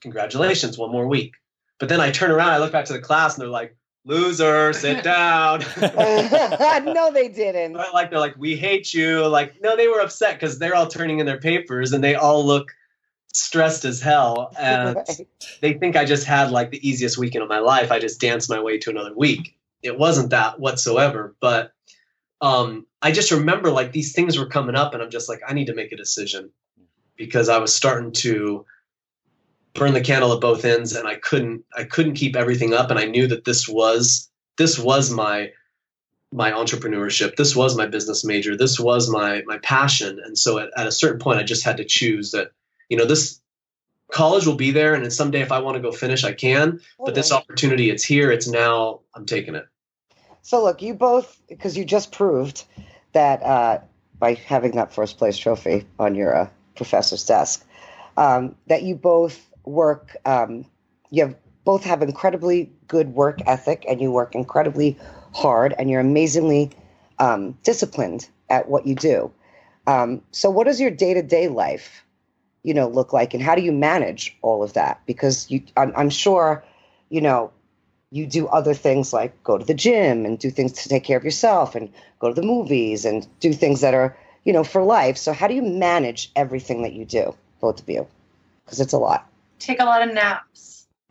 [0.00, 1.34] "Congratulations, one more week,"
[1.78, 4.72] But then I turn around, I look back to the class, and they're like, "Loser,
[4.72, 7.74] sit down." no, they didn't.
[7.74, 11.18] like they're like, "We hate you." Like, no, they were upset because they're all turning
[11.18, 12.72] in their papers, and they all look
[13.34, 15.26] stressed as hell, and Right.
[15.60, 17.90] they think I just had like the easiest weekend of my life.
[17.92, 19.56] I just danced my way to another week.
[19.82, 21.72] It wasn't that whatsoever, but
[22.40, 25.52] um, I just remember like these things were coming up, and I'm just like, I
[25.52, 26.50] need to make a decision
[27.16, 28.66] because I was starting to
[29.74, 32.98] burn the candle at both ends, and I couldn't, I couldn't keep everything up, and
[32.98, 35.50] I knew that this was, this was my,
[36.32, 37.36] my entrepreneurship.
[37.36, 38.56] This was my business major.
[38.56, 41.76] This was my my passion, and so at, at a certain point, I just had
[41.78, 42.52] to choose that,
[42.88, 43.40] you know, this
[44.10, 46.80] college will be there, and then someday if I want to go finish, I can.
[46.98, 49.00] But this opportunity, it's here, it's now.
[49.14, 49.66] I'm taking it.
[50.42, 52.64] So look, you both because you just proved
[53.12, 53.78] that uh,
[54.18, 57.66] by having that first place trophy on your uh, professor's desk,
[58.16, 60.16] um, that you both work.
[60.24, 60.66] Um,
[61.10, 64.98] you have both have incredibly good work ethic, and you work incredibly
[65.32, 66.70] hard, and you're amazingly
[67.18, 69.32] um, disciplined at what you do.
[69.86, 72.03] Um, so, what is your day to day life,
[72.64, 75.00] you know, look like, and how do you manage all of that?
[75.06, 76.64] Because you, I'm, I'm sure,
[77.10, 77.52] you know,
[78.10, 81.18] you do other things like go to the gym and do things to take care
[81.18, 84.84] of yourself and go to the movies and do things that are you know for
[84.84, 88.06] life so how do you manage everything that you do both of you
[88.64, 90.86] because it's a lot Take a lot of naps.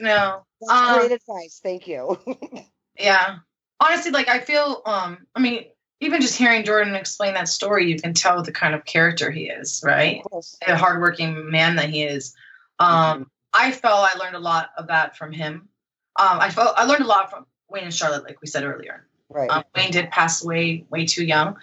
[0.00, 0.44] No.
[0.60, 2.18] That's Um, great advice thank you
[2.98, 3.38] Yeah.
[3.80, 5.64] Honestly, like I feel um I mean,
[6.00, 9.48] even just hearing Jordan explain that story, you can tell the kind of character he
[9.48, 10.22] is, right?
[10.24, 10.56] Course.
[10.66, 12.34] Hardworking man that he is.
[12.78, 15.68] Um I felt I learned a lot of that from him.
[16.16, 19.06] Um I felt I learned a lot from Wayne and Charlotte, like we said earlier.
[19.28, 21.56] right Um, Wayne did pass away way too young.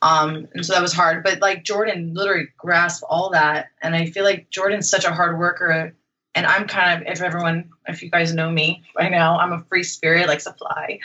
[0.00, 1.24] Um, and so that was hard.
[1.24, 3.70] But like Jordan literally grasped all that.
[3.82, 5.94] And I feel like Jordan's such a hard worker.
[6.38, 9.64] And I'm kind of, if everyone, if you guys know me by now, I'm a
[9.68, 11.00] free spirit, likes to fly.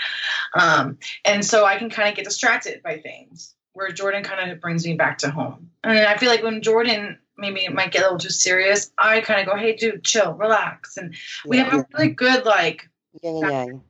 [0.54, 4.62] Um, and so I can kind of get distracted by things where Jordan kind of
[4.62, 5.72] brings me back to home.
[5.84, 9.42] And I feel like when Jordan maybe might get a little too serious, I kind
[9.42, 10.98] of go, hey, dude, chill, relax.
[10.98, 11.16] And
[11.48, 12.88] we have a really good, like,
[13.24, 13.82] yin and yang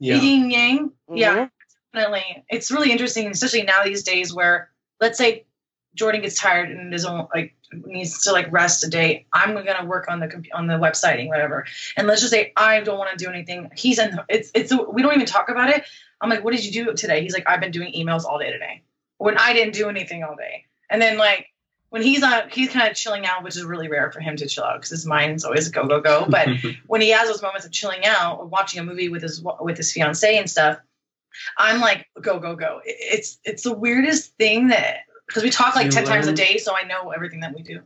[0.00, 0.16] Yeah.
[0.16, 0.92] yin yang.
[1.14, 1.50] Yeah Mhm.
[1.92, 5.44] definitely it's really interesting especially now these days where let's say
[5.94, 10.06] jordan gets tired and doesn't like needs to like rest a day i'm gonna work
[10.08, 11.66] on the comp- on the websiting whatever.
[11.96, 13.70] And let's just say i don't want to do anything.
[13.74, 15.84] He's in it's it's we don't even talk about it.
[16.20, 17.22] I'm like what did you do today?
[17.22, 18.82] He's like i've been doing emails all day today.
[19.18, 20.64] When i didn't do anything all day.
[20.88, 21.46] And then like
[21.90, 24.46] when he's on he's kind of chilling out which is really rare for him to
[24.46, 26.26] chill out because his mind's always go go go.
[26.28, 26.48] But
[26.86, 29.76] when he has those moments of chilling out or watching a movie with his with
[29.76, 30.78] his fiance and stuff,
[31.56, 32.80] I'm like, go go go.
[32.84, 36.58] It's it's the weirdest thing that because we talk like You ten times a day,
[36.58, 37.80] so I know everything that we do.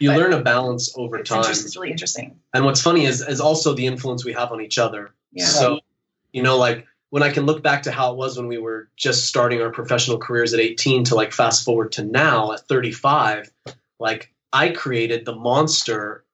[0.00, 1.40] you but- learn a balance over It's, time.
[1.48, 2.38] it's really interesting.
[2.52, 5.10] And what's funny is is also the influence we have on each other.
[5.32, 5.46] Yeah.
[5.46, 5.80] So,
[6.32, 8.88] you know, like when I can look back to how it was when we were
[8.96, 13.50] just starting our professional careers at 18 to like fast forward to now at 35,
[13.98, 16.24] like I created the monster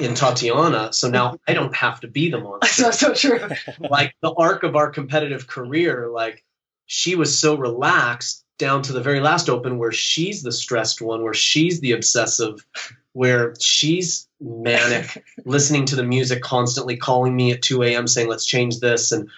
[0.00, 0.92] in Tatiana.
[0.92, 2.90] So now I don't have to be the monster.
[2.92, 3.40] so so true.
[3.90, 6.44] like the arc of our competitive career, like
[6.86, 11.22] she was so relaxed down to the very last open where she's the stressed one,
[11.22, 12.64] where she's the obsessive,
[13.12, 18.06] where she's manic, listening to the music constantly, calling me at 2 a.m.
[18.06, 19.12] saying, let's change this.
[19.12, 19.28] And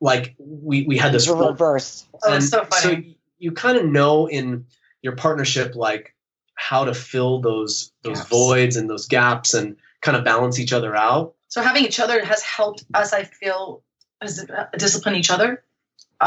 [0.00, 3.18] like we, we had this reverse Oh, it's and so funny.
[3.38, 4.66] you kind of know in
[5.02, 6.14] your partnership like
[6.54, 8.30] how to fill those those Gaps.
[8.30, 11.34] voids and those gaps and kind of balance each other out.
[11.48, 13.12] So having each other has helped us.
[13.12, 13.82] I feel
[14.20, 15.62] as uh, discipline each other.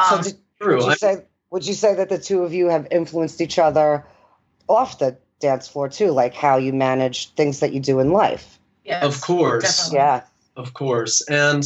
[0.10, 0.76] so Um, did, True.
[0.78, 3.60] would you I- say would you say that the two of you have influenced each
[3.60, 4.06] other
[4.68, 8.60] off the dance floor too like how you manage things that you do in life
[8.84, 9.64] yes, of course.
[9.64, 9.98] definitely.
[9.98, 10.22] yeah
[10.56, 11.22] Of course.
[11.22, 11.64] And,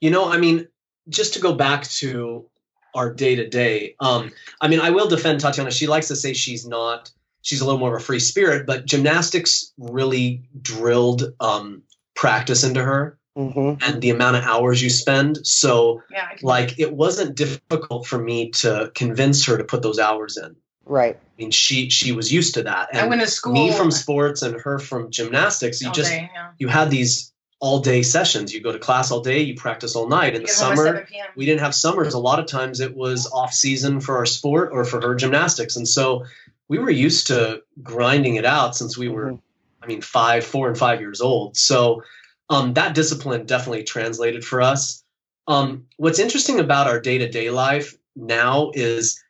[0.00, 0.68] you know, I mean,
[1.08, 2.46] just to go back to
[2.94, 5.70] our day to day, um, I mean, I will defend Tatiana.
[5.70, 7.10] She likes to say she's not,
[7.42, 11.82] she's a little more of a free spirit, but gymnastics really drilled um,
[12.14, 15.46] practice into her hmm and the amount of hours you spend.
[15.46, 20.36] So, Yeah, like, it wasn't difficult for me to convince her to put those hours
[20.38, 20.56] in.
[20.86, 22.88] right I mean, she she was used to that.
[22.94, 23.52] I went to school.
[23.52, 26.48] me from sports and her from gymnastics, you all just day, yeah.
[26.58, 28.54] you had these all day sessions.
[28.54, 30.34] You go to class all day, you practice all night.
[30.34, 32.14] In You the get home at summer, we didn't have summers.
[32.14, 35.76] A lot of times it was off season for our sport or for her gymnastics.
[35.76, 36.24] And so
[36.68, 39.40] we were used to grinding it out since we were, Mhm.
[39.82, 41.56] I mean, five, four and five years old.
[41.56, 42.02] So
[42.48, 45.02] um, that discipline definitely translated for us.
[45.48, 49.22] Um, what's interesting about our day to day life now is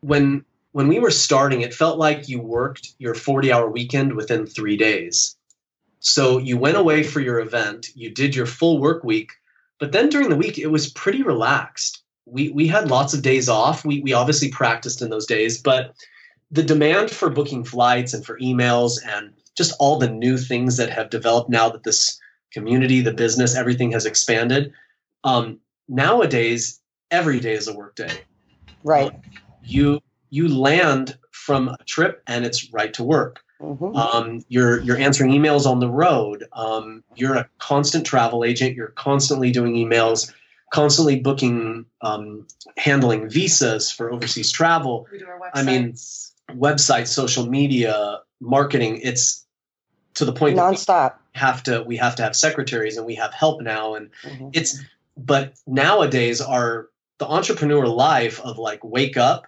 [0.00, 4.46] when when we were starting, it felt like you worked your 40 hour weekend within
[4.46, 5.36] three days.
[5.98, 9.32] So you went away for your event, you did your full work week,
[9.78, 12.02] but then during the week it was pretty relaxed.
[12.26, 13.84] We we had lots of days off.
[13.84, 15.94] We we obviously practiced in those days, but
[16.50, 20.90] the demand for booking flights and for emails and just all the new things that
[20.90, 22.18] have developed now that this
[22.52, 24.72] community, the business, everything has expanded.
[25.24, 26.80] Um, nowadays,
[27.10, 28.22] every day is a work day.
[28.84, 29.12] Right.
[29.62, 33.40] You you land from a trip and it's right to work.
[33.60, 33.96] Mm-hmm.
[33.96, 36.46] Um, you're you're answering emails on the road.
[36.52, 38.74] Um, you're a constant travel agent.
[38.74, 40.32] You're constantly doing emails,
[40.72, 42.46] constantly booking, um,
[42.78, 45.06] handling visas for overseas travel.
[45.52, 45.94] I mean,
[46.56, 49.00] websites, social media, marketing.
[49.02, 49.46] It's
[50.14, 51.14] to the point nonstop.
[51.34, 54.48] have to we have to have secretaries and we have help now, and mm-hmm.
[54.52, 54.80] it's.
[55.16, 56.88] But nowadays, our
[57.18, 59.46] the entrepreneur life of like wake up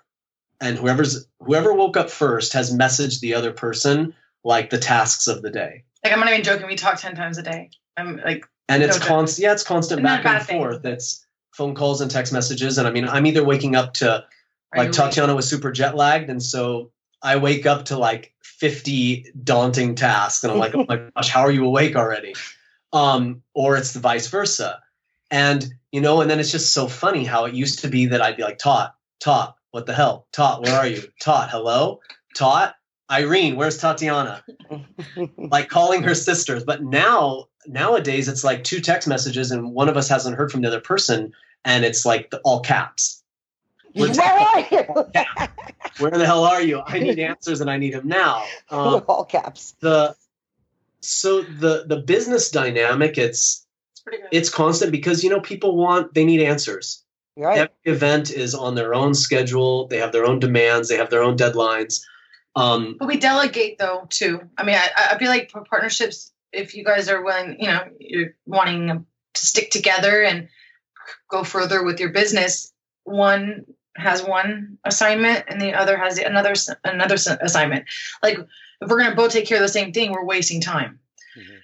[0.62, 5.42] and whoever's whoever woke up first has messaged the other person like the tasks of
[5.42, 5.84] the day.
[6.04, 6.66] Like I'm not even joking.
[6.66, 7.70] We talk ten times a day.
[7.96, 9.44] I'm like, and it's constant.
[9.44, 10.82] Yeah, it's constant back and forth.
[10.82, 10.92] Thing.
[10.92, 12.78] It's phone calls and text messages.
[12.78, 14.24] And I mean, I'm either waking up to
[14.76, 16.90] like Tatiana was super jet lagged, and so
[17.22, 21.42] I wake up to like 50 daunting tasks, and I'm like, oh my gosh, how
[21.42, 22.34] are you awake already?
[22.92, 24.80] Um, or it's the vice versa.
[25.30, 28.22] And you know, and then it's just so funny how it used to be that
[28.22, 30.26] I'd be like, Tot, Tot, what the hell?
[30.32, 31.02] Tot, where are you?
[31.20, 32.00] Tot, hello?
[32.34, 32.74] Tot,
[33.10, 34.42] Irene, where's Tatiana?
[35.36, 36.64] like calling her sisters.
[36.64, 40.62] But now, nowadays, it's like two text messages and one of us hasn't heard from
[40.62, 41.32] the other person,
[41.64, 43.21] and it's like the, all caps.
[43.94, 44.84] Where are you?
[45.98, 46.82] Where the hell are you?
[46.84, 48.44] I need answers and I need them now.
[48.70, 49.74] Um, all caps.
[49.80, 50.16] The
[51.00, 53.66] so the the business dynamic it's
[54.06, 57.02] it's, it's constant because you know people want they need answers
[57.36, 57.58] Right.
[57.58, 59.86] Every event is on their own schedule.
[59.86, 60.88] They have their own demands.
[60.88, 62.02] They have their own deadlines.
[62.54, 64.42] Um, but we delegate though too.
[64.58, 67.84] I mean, I, I feel like for partnerships, if you guys are willing, you know,
[67.98, 70.48] you're wanting to stick together and
[71.30, 72.70] go further with your business,
[73.04, 73.64] one
[73.96, 77.86] has one assignment and the other has another another assignment.
[78.22, 80.98] Like if we're going to both take care of the same thing, we're wasting time.
[81.36, 81.56] Mm-hmm.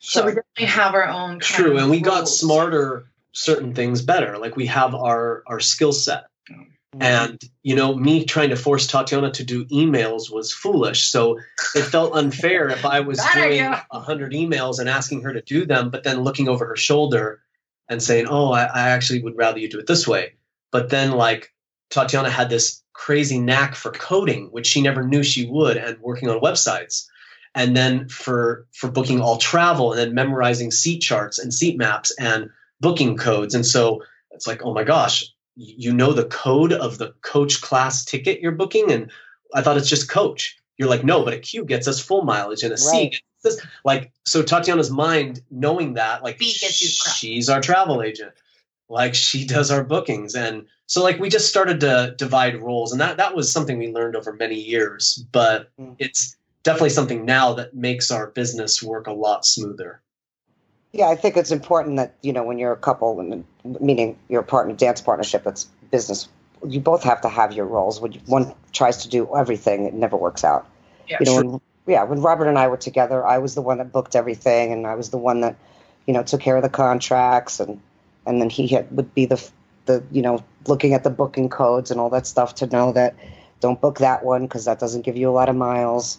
[0.00, 1.40] So we definitely have our own.
[1.40, 2.08] True, and we rules.
[2.08, 4.38] got smarter certain things better.
[4.38, 6.26] Like we have our our skill set.
[6.50, 7.02] Mm-hmm.
[7.02, 11.04] And you know, me trying to force Tatiana to do emails was foolish.
[11.04, 11.38] So
[11.74, 15.64] it felt unfair if I was doing a hundred emails and asking her to do
[15.64, 17.40] them, but then looking over her shoulder
[17.88, 20.34] and saying, "Oh, I, I actually would rather you do it this way."
[20.70, 21.53] But then, like
[21.94, 26.28] Tatiana had this crazy knack for coding, which she never knew she would, and working
[26.28, 27.06] on websites
[27.54, 32.12] and then for for booking all travel and then memorizing seat charts and seat maps
[32.18, 33.54] and booking codes.
[33.54, 35.24] And so it's like, oh my gosh,
[35.54, 38.90] you know the code of the coach class ticket you're booking?
[38.90, 39.10] And
[39.54, 40.58] I thought it's just coach.
[40.76, 43.10] You're like, no, but a Q gets us full mileage and a C right.
[43.42, 48.32] gets us like so Tatiana's mind knowing that, like she's our travel agent.
[48.88, 50.34] Like she does our bookings.
[50.34, 52.92] And so like we just started to divide roles.
[52.92, 55.24] And that that was something we learned over many years.
[55.32, 55.96] But mm.
[55.98, 60.00] it's definitely something now that makes our business work a lot smoother.
[60.92, 63.44] Yeah, I think it's important that you know when you're a couple, and
[63.80, 66.28] meaning your partner dance partnership, it's business.
[66.66, 68.00] You both have to have your roles.
[68.00, 70.68] When one tries to do everything, it never works out.
[71.08, 72.04] Yeah, you know, when, yeah.
[72.04, 74.94] When Robert and I were together, I was the one that booked everything, and I
[74.94, 75.56] was the one that,
[76.06, 77.80] you know, took care of the contracts, and
[78.24, 79.50] and then he had, would be the
[79.86, 83.14] the you know looking at the booking codes and all that stuff to know that
[83.60, 86.18] don't book that one because that doesn't give you a lot of miles.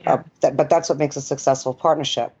[0.00, 0.14] Yeah.
[0.14, 2.34] Uh, that, but that's what makes a successful partnership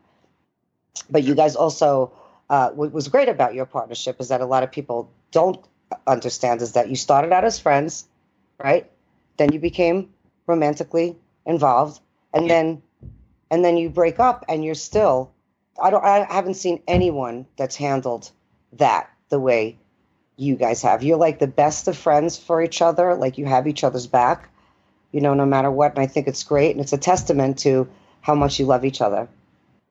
[1.10, 2.12] but you guys also
[2.50, 5.64] uh, what was great about your partnership is that a lot of people don't
[6.06, 8.06] understand is that you started out as friends
[8.58, 8.90] right
[9.36, 10.12] then you became
[10.46, 11.16] romantically
[11.46, 12.00] involved
[12.32, 12.82] and then
[13.50, 15.32] and then you break up and you're still
[15.82, 18.30] i don't i haven't seen anyone that's handled
[18.72, 19.76] that the way
[20.36, 23.66] you guys have you're like the best of friends for each other like you have
[23.66, 24.48] each other's back
[25.12, 27.88] you know no matter what and i think it's great and it's a testament to
[28.20, 29.28] how much you love each other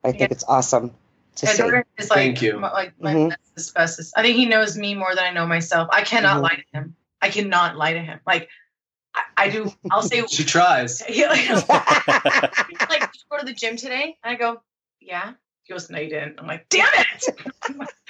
[0.04, 0.28] I think yeah.
[0.30, 0.94] it's awesome
[1.36, 1.62] to see.
[1.62, 2.58] Is like, Thank you.
[2.58, 3.72] Like my mm-hmm.
[3.74, 4.12] bestest.
[4.16, 5.88] I think he knows me more than I know myself.
[5.90, 6.42] I cannot mm-hmm.
[6.42, 6.96] lie to him.
[7.22, 8.20] I cannot lie to him.
[8.26, 8.50] Like
[9.14, 9.72] I, I do.
[9.90, 11.00] I'll say she tries.
[11.08, 11.68] like,
[12.88, 14.16] like, go to the gym today?
[14.22, 14.60] And I go,
[15.00, 15.32] yeah.
[15.64, 16.38] He goes, no, you didn't.
[16.38, 17.24] I'm like, damn it.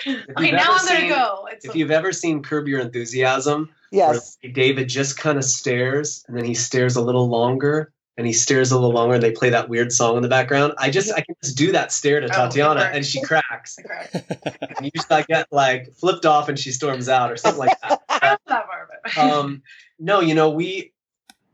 [0.31, 1.49] okay, now I'm gonna go.
[1.53, 6.37] It's if you've ever seen Curb Your Enthusiasm, yes, David just kind of stares and
[6.37, 9.51] then he stares a little longer and he stares a little longer and they play
[9.51, 10.73] that weird song in the background.
[10.79, 13.79] I just I can just do that stare to oh, Tatiana oh, and she cracks.
[13.79, 18.03] and usually I get like flipped off and she storms out or something like that.
[18.09, 19.19] I that part of it.
[19.19, 19.63] um,
[20.01, 20.93] no, you know, we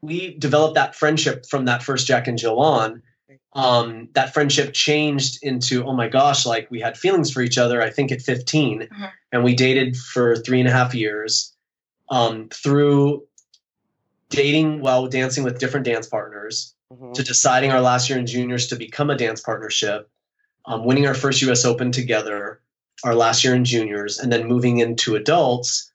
[0.01, 3.03] we developed that friendship from that first Jack and Jill on.
[3.53, 7.83] Um, that friendship changed into oh my gosh like we had feelings for each other
[7.83, 9.11] i think at 15 Mhm.
[9.33, 11.53] and we dated for three and a half years
[12.11, 13.25] um, through
[14.29, 17.15] dating while dancing with different dance partners Mhm.
[17.15, 20.09] to deciding our last year in juniors to become a dance partnership,
[20.67, 22.61] um, winning our first US Open together,
[23.05, 25.91] our last year in juniors, and then moving into adults,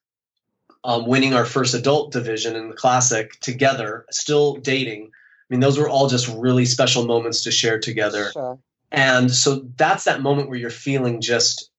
[0.83, 5.11] um, winning our first adult division in the classic together, still dating.
[5.49, 8.31] I mean, those were all just really special moments to share together.
[8.31, 8.59] Sure.
[8.91, 11.69] And so that's that moment where you're feeling just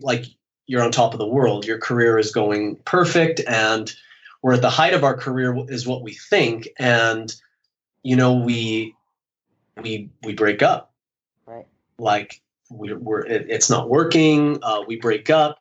[0.00, 0.24] like
[0.66, 1.66] you're on top of the world.
[1.66, 3.92] Your career is going perfect, and
[4.42, 6.68] we're at the height of our career, is what we think.
[6.78, 7.34] And
[8.02, 8.94] you know, we
[9.82, 10.92] we we break up.
[11.46, 11.66] Right.
[11.98, 12.40] Like
[12.70, 14.58] we're, we're it, it's not working.
[14.62, 15.58] Uh, we break up,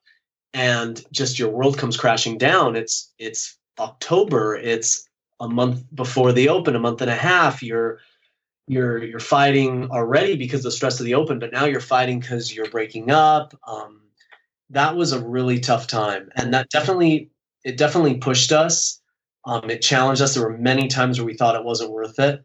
[0.54, 2.76] and just your world comes crashing down.
[2.76, 4.56] It's it's October.
[4.56, 5.05] It's
[5.40, 7.62] a month before the open, a month and a half.
[7.64, 8.00] You're
[8.68, 12.20] you're you're fighting already because of the stress of the open, but now you're fighting
[12.20, 13.54] because you're breaking up.
[13.68, 14.02] Um,
[14.72, 17.30] that was a really tough time, and that definitely
[17.64, 19.02] it definitely pushed us.
[19.46, 20.34] Um, it challenged us.
[20.34, 22.44] There were many times where we thought it wasn't worth it.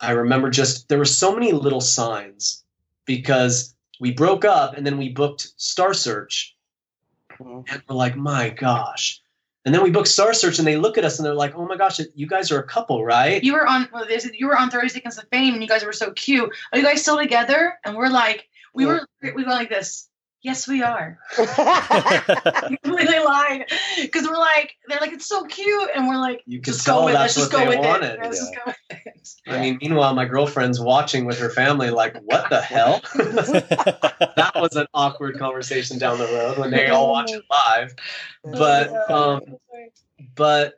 [0.00, 2.64] I remember just there were so many little signs
[3.04, 6.56] because we broke up and then we booked Star Search,
[7.38, 7.64] Mhm.
[7.70, 9.21] and we're like, my gosh.
[9.64, 11.66] And then we book Star Search, and they look at us and they're like, "Oh
[11.66, 14.48] my gosh, you guys are a couple, right?" You were on well, they said you
[14.48, 16.52] were on 30 Seconds of Fame and you guys were so cute.
[16.72, 17.78] Are you guys still together?
[17.84, 20.08] And we're like, we were we were like this.
[20.42, 21.18] Yes, we are.
[22.70, 23.64] We completely lied
[24.00, 27.14] because we're like, they're like, it's so cute, and we're like, You just go with,
[27.14, 28.14] that's let's just go with wanted.
[28.14, 28.20] it.
[28.22, 28.40] Let's Yeah.
[28.40, 29.52] just go with it.
[29.54, 34.76] I mean, meanwhile, my girlfriend's watching with her family, like, "What the hell?" that was
[34.76, 37.94] an awkward conversation down the road when they all watch it live.
[38.44, 39.40] But um,
[40.34, 40.74] but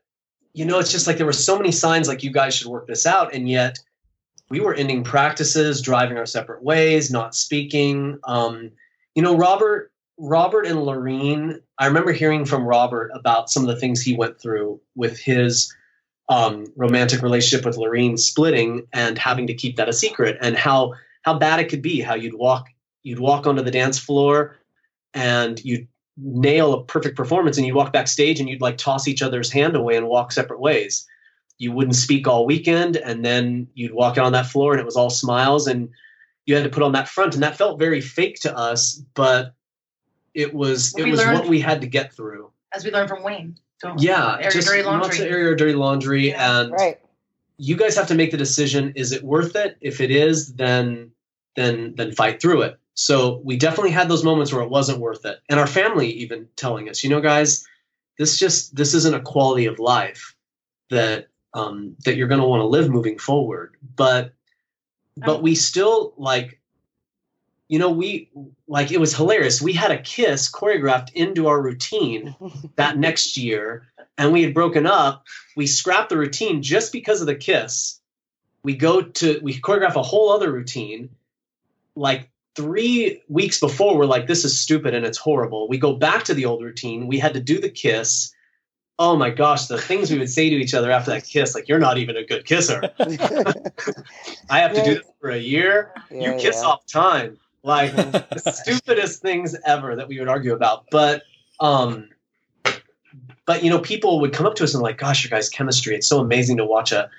[0.52, 2.86] you know, it's just like there were so many signs like you guys should work
[2.86, 3.78] this out, and yet
[4.50, 8.18] we were ending practices, driving our separate ways, not speaking.
[8.24, 8.70] Um,
[9.14, 11.60] you know, Robert, Robert and Laureen.
[11.78, 15.74] I remember hearing from Robert about some of the things he went through with his
[16.28, 20.94] um, romantic relationship with Laureen splitting and having to keep that a secret, and how
[21.22, 22.00] how bad it could be.
[22.00, 22.68] How you'd walk
[23.02, 24.56] you'd walk onto the dance floor
[25.12, 25.86] and you'd
[26.16, 29.76] nail a perfect performance and you'd walk backstage and you'd like toss each other's hand
[29.76, 31.06] away and walk separate ways.
[31.58, 34.86] You wouldn't speak all weekend and then you'd walk out on that floor and it
[34.86, 35.90] was all smiles and
[36.46, 39.54] you had to put on that front and that felt very fake to us, but
[40.34, 42.50] it was it was learned- what we had to get through.
[42.72, 43.56] As we learned from Wayne.
[43.80, 44.00] don't?
[44.00, 45.26] Yeah, Air just dirty lots laundry.
[45.26, 46.60] of air your dirty laundry Yeah.
[46.60, 46.98] and right.
[47.56, 51.10] you guys have to make the decision is it worth it if it is then
[51.56, 55.24] then then fight through it so we definitely had those moments where it wasn't worth
[55.24, 57.64] it and our family even telling us you know guys
[58.18, 60.34] this just this isn't a quality of life
[60.90, 64.32] that um that you're going to want to live moving forward but
[65.16, 65.40] but oh.
[65.40, 66.60] we still like
[67.68, 68.30] you know we
[68.68, 69.62] like it was hilarious.
[69.62, 72.34] We had a kiss choreographed into our routine
[72.76, 73.86] that next year
[74.18, 75.24] and we had broken up.
[75.56, 78.00] We scrapped the routine just because of the kiss.
[78.62, 81.10] We go to we choreograph a whole other routine.
[81.96, 85.68] Like three weeks before we're like this is stupid and it's horrible.
[85.68, 87.06] We go back to the old routine.
[87.06, 88.32] We had to do the kiss
[88.98, 91.68] oh my gosh the things we would say to each other after that kiss like
[91.68, 92.80] you're not even a good kisser
[94.50, 94.94] i have to do Yeah.
[94.98, 96.68] this for a year you kiss yeah.
[96.68, 101.22] off time like the stupidest things ever that we would argue about but
[101.60, 102.08] um
[103.46, 105.94] but you know people would come up to us and like gosh your guys chemistry
[105.94, 107.10] it's so amazing to watch a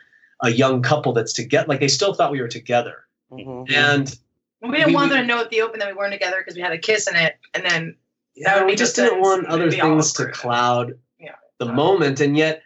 [0.42, 3.72] a young couple that's together like they still thought we were together Mhm.
[3.72, 4.18] and
[4.62, 6.56] We didn't We- want them to know at the open that we weren't together because
[6.56, 7.96] we had a kiss in it, and then
[8.36, 10.94] yeah, would we be just distance, didn't want other be things to cloud Yeah.
[11.60, 12.62] The moment and yet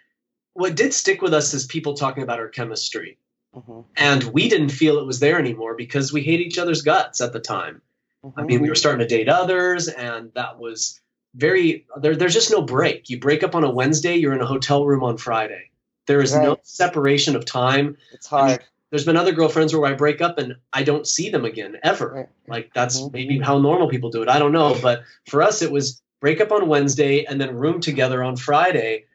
[0.54, 3.18] what did stick with us is people talking about our chemistry
[3.56, 3.86] Mhm.
[3.96, 7.34] and we didn't feel it was there anymore because we hate each other's guts at
[7.34, 7.82] the time
[8.24, 8.48] I Mhm.
[8.48, 11.00] mean, we were starting to date others, and that was
[11.36, 11.86] very.
[12.02, 13.10] There, there's just no break.
[13.10, 15.70] You break up on a Wednesday, you're in a hotel room on Friday.
[16.06, 17.96] There is no separation of time.
[18.12, 18.62] it's hard.
[18.90, 22.12] There's been other girlfriends where I break up and I don't see them again ever.
[22.14, 22.28] Right.
[22.50, 23.14] Like that's Mhm.
[23.14, 24.28] maybe how normal people do it.
[24.28, 27.80] I don't know, but for us, it was break up on Wednesday and then room
[27.82, 29.06] together on Friday,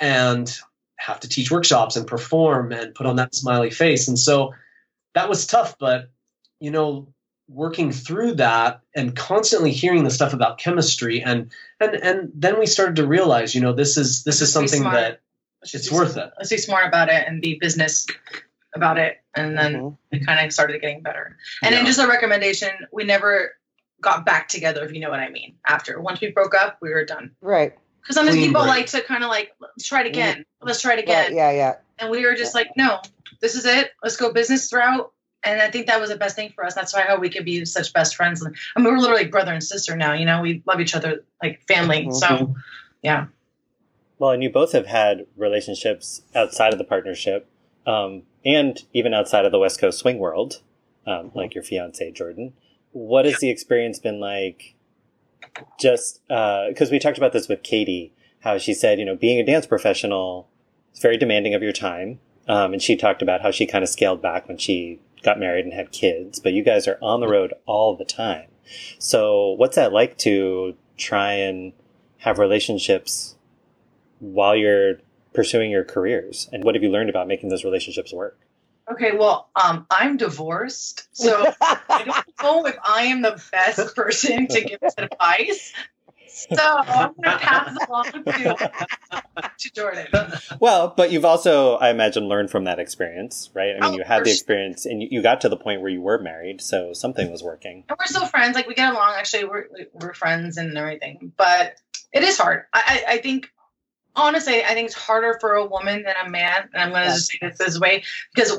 [0.00, 0.52] and
[0.96, 4.08] have to teach workshops and perform and put on that smiley face.
[4.08, 4.54] And so
[5.14, 6.10] that was tough, but
[6.60, 7.08] you know,
[7.48, 11.50] working through that and constantly hearing the stuff about chemistry and
[11.80, 14.78] and and then we started to realize, you know, this is this is Let's be
[14.78, 15.20] something that
[15.62, 16.28] it's worth smart.
[16.28, 16.32] it.
[16.38, 18.06] Let's be smart about it and be business
[18.74, 19.96] about it, and then Mhm.
[20.12, 21.36] it kind of started getting better.
[21.62, 23.52] And then just a recommendation: we never
[24.00, 25.54] got back together, if you know what I mean.
[25.66, 27.32] After once we broke up, we were done.
[27.40, 27.72] Right.
[28.02, 28.70] Because sometimes Clean people break.
[28.70, 31.34] like to kind of like let's try it again, let's try it again, Right.
[31.36, 31.50] Yeah.
[31.50, 31.74] Yeah.
[31.98, 33.00] and we were just like, no,
[33.40, 33.90] this is it.
[34.02, 35.12] Let's go business route.
[35.44, 36.74] and I think that was the best thing for us.
[36.74, 38.44] That's why how we could be such best friends.
[38.44, 40.14] I mean, we're literally brother and sister now.
[40.14, 42.06] You know, we love each other like family.
[42.06, 42.12] Mm-hmm.
[42.12, 42.54] So,
[43.02, 43.26] yeah.
[44.18, 47.48] Well, and you both have had relationships outside of the partnership,
[47.86, 50.60] um, and even outside of the West Coast swing world,
[51.06, 52.52] um, like your fiance Jordan.
[52.92, 54.74] What has the experience been like?
[55.78, 59.40] Just because uh, we talked about this with Katie, how she said, you know, being
[59.40, 60.48] a dance professional
[60.94, 62.20] is very demanding of your time.
[62.46, 65.64] Um, and she talked about how she kind of scaled back when she got married
[65.64, 68.48] and had kids, but you guys are on the road all the time.
[68.98, 71.72] So what's that like to try and
[72.18, 73.36] have relationships
[74.18, 75.00] while you're
[75.34, 76.48] pursuing your careers?
[76.52, 78.38] And what have you learned about making those relationships work?
[78.92, 84.46] Okay, well, um, I'm divorced, so I don't know if I am the best person
[84.48, 85.72] to give advice.
[86.28, 88.70] So I'm going to pass along to,
[89.58, 90.06] to Jordan.
[90.60, 93.70] Well, but you've also, I imagine, learned from that experience, right?
[93.70, 95.90] I mean, oh, you had the experience and you, you got to the point where
[95.90, 97.84] you were married, so something was working.
[97.88, 98.54] And we're still friends.
[98.54, 99.14] Like, we get along.
[99.16, 101.32] Actually, we're, we're friends and everything.
[101.36, 101.74] But
[102.12, 102.64] it is hard.
[102.72, 103.50] I, I, I think
[104.14, 106.68] honestly, I think it's harder for a woman than a man.
[106.72, 107.16] And I'm going to yes.
[107.16, 108.58] just say this this way because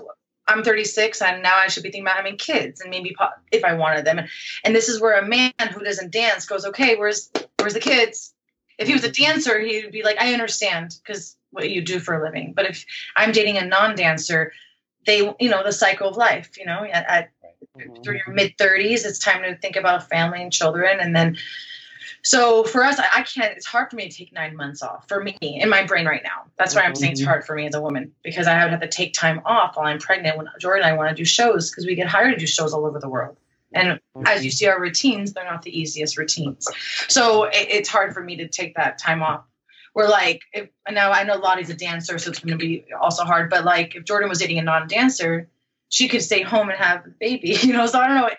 [0.49, 3.15] I'm 36 and now I should be thinking about having kids and maybe
[3.51, 4.19] if I wanted them.
[4.63, 8.33] And this is where a man who doesn't dance goes, okay, where's where's the kids?
[8.77, 11.99] If he was a dancer, he would be like, I understand because what you do
[11.99, 12.53] for a living.
[12.55, 12.85] But if
[13.15, 14.53] I'm dating a non-dancer,
[15.05, 17.29] they, you know, the cycle of life, you know, at, at
[18.03, 21.37] through your mid 30s, it's time to think about family and children, and then
[22.23, 23.55] so for us, I, I, can't.
[23.55, 26.21] It's hard for me to take nine months off for me in my brain right
[26.23, 26.51] now.
[26.57, 27.29] That's why I'm saying it's mm-hmm.
[27.29, 29.87] hard for me as a woman because I would have to take time off while
[29.87, 30.37] I'm pregnant.
[30.37, 32.73] When Jordan and I want to do shows because we get hired to do shows
[32.73, 33.37] all over the world.
[33.73, 36.67] And as you see our routines, they're not the easiest routines.
[37.07, 39.43] So it, it's hard for me to take that time off.
[39.93, 43.23] We're like, if, now I know Lottie's a dancer, so it's going to be also
[43.23, 43.49] hard.
[43.49, 45.49] But like, if Jordan was dating a non-dancer,
[45.89, 47.85] she could stay home and have a baby, you know.
[47.85, 48.29] So I don't know.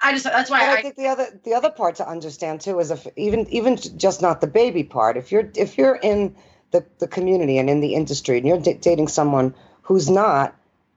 [0.00, 2.78] I just that's why I, I, think the other the other part to understand too
[2.78, 5.16] is if even even just not the baby part.
[5.16, 6.36] If you're if you're in
[6.70, 10.54] the the community and in the industry and you're d- dating someone who's not,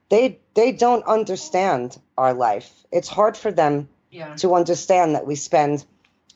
[0.08, 2.70] they they don't understand our life.
[2.92, 4.36] It's hard for them yeah.
[4.36, 5.84] to understand that we spend,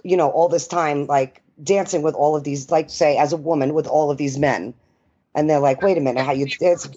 [0.03, 3.37] you know, all this time like dancing with all of these, like say as a
[3.37, 4.75] woman with all of these men,
[5.35, 6.89] and they're like, wait a minute, how you dance?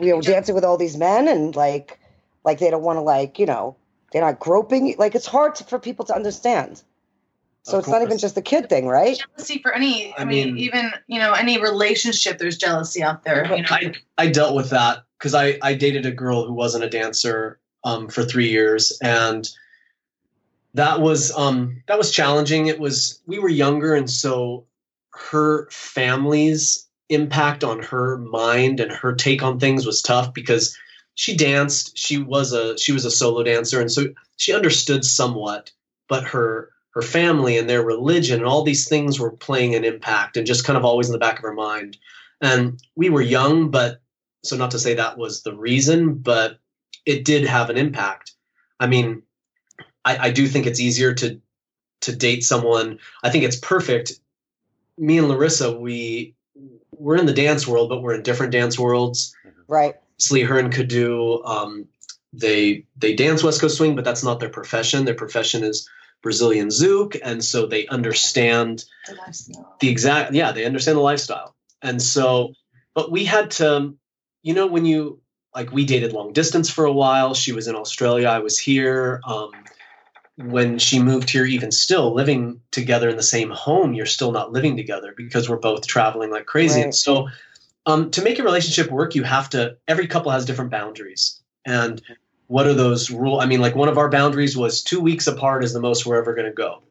[0.00, 1.98] You know, dancing with all these men and like
[2.44, 3.76] like they don't want to like you know
[4.12, 4.94] they're not groping.
[4.98, 6.82] Like it's hard to, for people to understand.
[7.62, 8.00] So of it's course.
[8.00, 9.18] not even just the kid thing, right?
[9.18, 10.14] Jealousy for any.
[10.14, 13.44] I, I mean, mean, even you know, any relationship, there's jealousy out there.
[13.54, 13.68] You know?
[13.70, 17.60] I I dealt with that because I I dated a girl who wasn't a dancer
[17.84, 19.48] um, for three years, and
[20.74, 22.68] that was um that was challenging.
[22.68, 24.64] It was we were younger, and so
[25.10, 30.76] her family's impact on her mind and her take on things was tough because
[31.18, 31.98] she danced.
[31.98, 34.06] She was a she was a solo dancer, and so
[34.36, 35.72] she understood somewhat.
[36.08, 40.36] But her her family and their religion and all these things were playing an impact,
[40.36, 41.98] and just kind of always in the back of her mind.
[42.40, 44.00] And we were young, but
[44.44, 46.60] so not to say that was the reason, but
[47.04, 48.34] it did have an impact.
[48.78, 49.24] I mean,
[50.04, 51.40] I, I do think it's easier to
[52.02, 53.00] to date someone.
[53.24, 54.12] I think it's perfect.
[54.96, 56.36] Me and Larissa, we
[56.92, 59.34] we're in the dance world, but we're in different dance worlds.
[59.66, 59.96] Right.
[60.18, 61.42] Slee Hearn could do.
[61.44, 61.88] Um,
[62.32, 65.04] they they dance West Coast swing, but that's not their profession.
[65.04, 65.88] Their profession is
[66.22, 71.54] Brazilian zouk, and so they understand the, the exact yeah they understand the lifestyle.
[71.80, 72.54] And so,
[72.94, 73.94] but we had to,
[74.42, 75.20] you know, when you
[75.54, 77.34] like we dated long distance for a while.
[77.34, 79.20] She was in Australia, I was here.
[79.24, 79.50] Um,
[80.36, 84.52] when she moved here, even still living together in the same home, you're still not
[84.52, 86.76] living together because we're both traveling like crazy.
[86.76, 86.84] Right.
[86.84, 87.28] And so
[87.88, 89.78] um, to make a relationship work, you have to.
[89.88, 92.00] Every couple has different boundaries, and
[92.46, 93.42] what are those rules?
[93.42, 96.18] I mean, like one of our boundaries was two weeks apart is the most we're
[96.18, 96.82] ever going to go.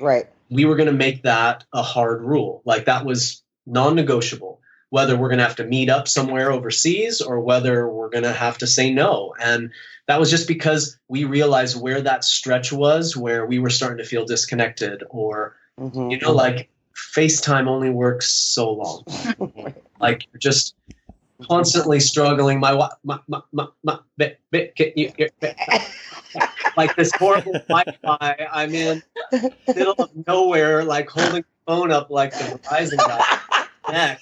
[0.00, 0.26] Right.
[0.50, 2.62] We were going to make that a hard rule.
[2.64, 4.60] Like that was non-negotiable.
[4.90, 8.32] Whether we're going to have to meet up somewhere overseas or whether we're going to
[8.32, 9.70] have to say no, and
[10.08, 14.04] that was just because we realized where that stretch was, where we were starting to
[14.04, 16.10] feel disconnected, or mm-hmm.
[16.10, 19.04] you know, like FaceTime only works so long.
[20.00, 20.74] like you're just
[21.42, 22.60] constantly struggling.
[22.60, 25.12] My my my my, my bit, bit, can you,
[26.76, 28.46] like this horrible Wi-Fi.
[28.52, 29.02] I'm in
[29.66, 33.38] middle of nowhere, like holding the phone up like the Verizon guy.
[33.90, 34.20] Neck.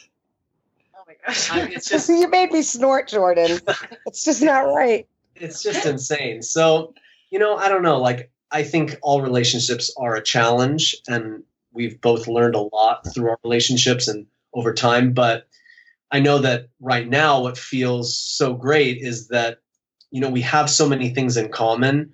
[0.96, 1.50] Oh my gosh!
[1.50, 3.60] I mean, it's just you made me snort, Jordan.
[4.06, 5.06] It's just not right.
[5.36, 6.42] It's just insane.
[6.42, 6.94] So
[7.30, 8.00] you know, I don't know.
[8.00, 11.42] Like I think all relationships are a challenge, and
[11.72, 15.12] we've both learned a lot through our relationships and over time.
[15.12, 15.46] But
[16.10, 19.58] I know that right now, what feels so great is that
[20.12, 22.12] you know, we have so many things in common,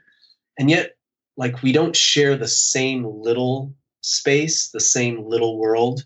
[0.56, 0.96] and yet,
[1.36, 6.04] like, we don't share the same little space, the same little world.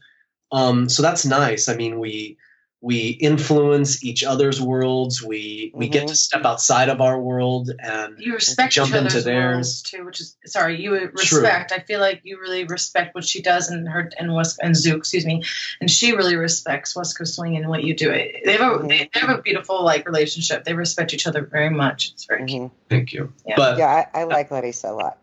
[0.50, 1.68] Um, so that's nice.
[1.68, 2.38] I mean, we
[2.84, 5.22] we influence each other's worlds.
[5.22, 9.14] We we get to step outside of our world and You respect jump each other's
[9.14, 9.82] into theirs.
[9.82, 10.82] too, which is sorry.
[10.82, 11.70] You respect.
[11.70, 14.96] I feel like you really respect what she does and her and West and Zoo,
[14.96, 15.44] excuse me,
[15.80, 18.10] and she really respects West Coast Swing and what you do.
[18.10, 20.64] They have a they, they have a beautiful like relationship.
[20.64, 22.10] They respect each other very much.
[22.10, 22.62] It's very cute.
[22.62, 22.70] Mhm.
[22.90, 23.32] Thank you.
[23.46, 23.54] Yeah.
[23.56, 25.18] But yeah, Yeah, I, I like Larissa a lot.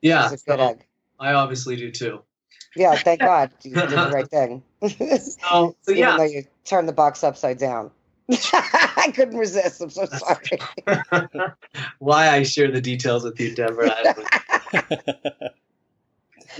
[0.00, 0.86] Yeah, She's a good so egg.
[1.18, 2.22] I obviously do too.
[2.76, 4.62] Yeah, thank God you did the right thing.
[4.88, 7.90] So, so Even though you turned the box upside down.
[8.30, 9.80] I couldn't resist.
[9.80, 10.58] I'm so sorry.
[11.98, 13.92] why I share the details with you, Deborah.
[13.94, 15.48] I don't know.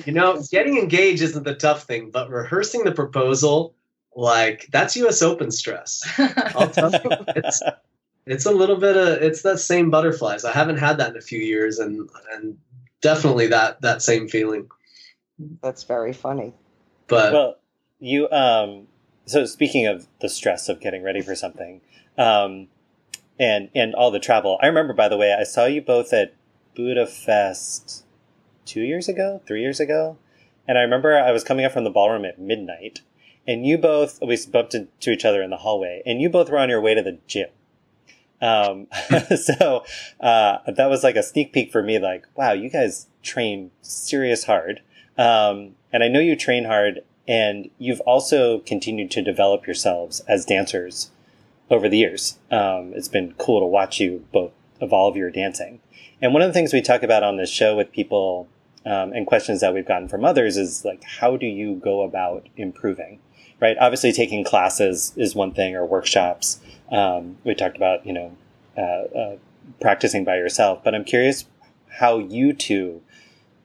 [0.05, 3.75] you know, getting engaged isn't the tough thing, but rehearsing the proposal,
[4.15, 5.23] like that's U.S.
[5.23, 6.03] Open stress.
[6.19, 7.63] I'll tell you, it's
[8.27, 10.45] it's a little bit of it's that same butterflies.
[10.45, 12.59] I haven't had that in a few years, and and
[13.01, 14.69] definitely that that same feeling.
[15.63, 16.53] That's very funny.
[17.07, 17.57] But well,
[18.03, 18.89] you um
[19.25, 21.81] so speaking of the stress of getting ready for something,
[22.19, 22.69] um
[23.39, 24.59] and and all the travel.
[24.63, 26.35] I remember by the way, I saw you both at
[26.77, 28.03] Budafest
[28.67, 30.19] 2 years ago, 3 years ago.
[30.67, 33.01] And I remember I was coming up from the ballroom at midnight
[33.47, 36.59] and you both we bumped into each other in the hallway and you both were
[36.59, 37.49] on your way to the gym.
[38.43, 38.89] Um,
[39.37, 39.85] so
[40.21, 41.99] uh, that was like a sneak peek for me.
[41.99, 44.83] Like, wow, you guys train serious hard,
[45.17, 50.45] um, and I know you train hard, and you've also continued to develop yourselves as
[50.45, 51.11] dancers
[51.71, 52.39] over the years.
[52.51, 55.81] Um, it's been cool to watch you both evolve your dancing.
[56.21, 58.49] And one of the things we talk about on this show with people
[58.85, 62.49] um, and questions that we've gotten from others is like, how do you go about
[62.57, 63.21] improving?
[63.61, 63.77] Right?
[63.79, 66.61] Obviously, taking classes is one thing, or workshops.
[66.91, 68.37] Um, we talked about, you know,
[68.77, 69.37] uh, uh,
[69.81, 71.47] practicing by yourself, but I'm curious
[71.89, 73.03] how you two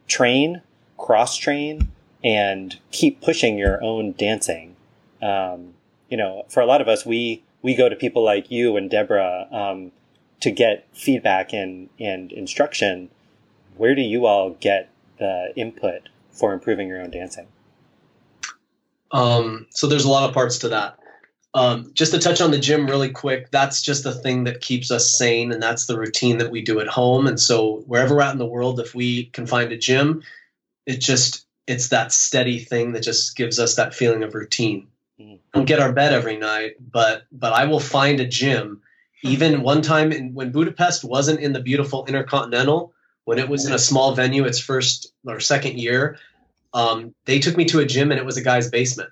[0.07, 0.61] train,
[0.97, 1.91] cross train,
[2.23, 4.75] and keep pushing your own dancing.
[5.21, 5.73] Um,
[6.09, 8.89] you know, for a lot of us, we we go to people like you and
[8.89, 9.91] Deborah um,
[10.41, 13.09] to get feedback and and instruction.
[13.75, 14.89] Where do you all get
[15.19, 17.47] the input for improving your own dancing?
[19.11, 20.99] Um, so there's a lot of parts to that.
[21.53, 24.91] Um, just to touch on the gym really quick, that's just the thing that keeps
[24.91, 27.25] us sane, and that's the routine that we do at home.
[27.25, 30.21] And so wherever we're at in the world, if we can find a gym,
[30.85, 34.87] it just it's that steady thing that just gives us that feeling of routine.
[35.19, 35.39] Mhm.
[35.53, 38.81] Don't get our bed every night, but but I will find a gym.
[39.23, 42.93] Even one time in, when Budafest wasn't in the beautiful Intercontinental,
[43.25, 46.17] when it was in a small venue, its first or second year,
[46.73, 49.09] um, they took me to a gym and it was a guy's basement.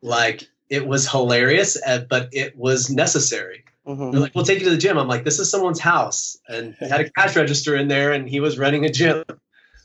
[0.00, 3.64] Like it was hilarious, uh, but it was necessary.
[3.86, 6.36] hmm They're like, "We'll take you to the gym." I'm like, "This is someone's house,"
[6.48, 9.22] and he had a cash register in there, and he was running a gym.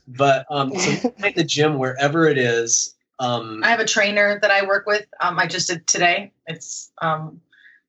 [0.08, 2.94] But um, so find the gym wherever it is.
[3.18, 5.06] Um, I have a trainer that I work with.
[5.20, 6.32] Um, I just did today.
[6.46, 7.40] It's um,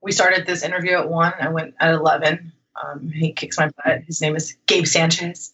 [0.01, 1.34] we started this interview at one.
[1.39, 2.51] I went at eleven.
[2.82, 4.01] Um, he kicks my butt.
[4.01, 5.53] His name is Gabe Sanchez.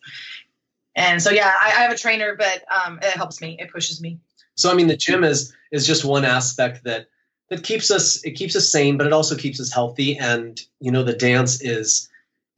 [0.96, 3.58] And so yeah, I, I have a trainer, but um, it helps me.
[3.60, 4.20] It pushes me.
[4.56, 7.08] so I mean, the gym is is just one aspect that
[7.50, 10.18] that keeps us it keeps us sane, but it also keeps us healthy.
[10.18, 12.10] And you know, the dance is,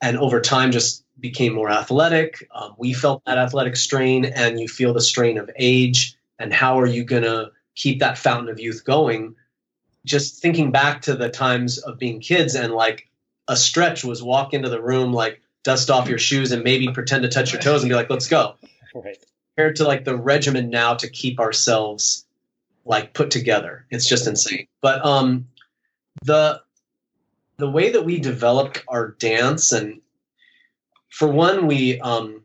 [0.02, 2.48] and over time, just became more athletic.
[2.54, 6.16] Um, we felt that athletic strain, and you feel the strain of age.
[6.40, 9.36] And how are you gonna keep that fountain of youth going?
[10.06, 13.10] Just thinking back to the times of being kids, and like
[13.48, 17.24] a stretch was walk into the room, like dust off your shoes, and maybe pretend
[17.24, 18.56] to touch your toes, and be like, "Let's go."
[18.96, 19.18] Right.
[19.56, 22.26] compared to like the regimen now to keep ourselves
[22.86, 25.48] like put together it's just insane but um
[26.24, 26.62] the
[27.58, 30.02] the way that we developed our dance and
[31.10, 32.44] for one we um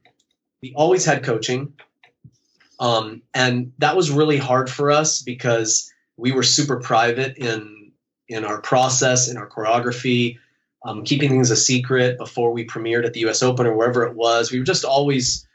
[0.63, 1.75] we always had coaching.
[2.81, 7.93] Um and that was really hard for us because we were super private in
[8.29, 10.39] in our process in our choreography
[10.85, 14.15] um, keeping things a secret before we premiered at the us open or wherever it
[14.15, 14.51] was.
[14.51, 15.47] We were just always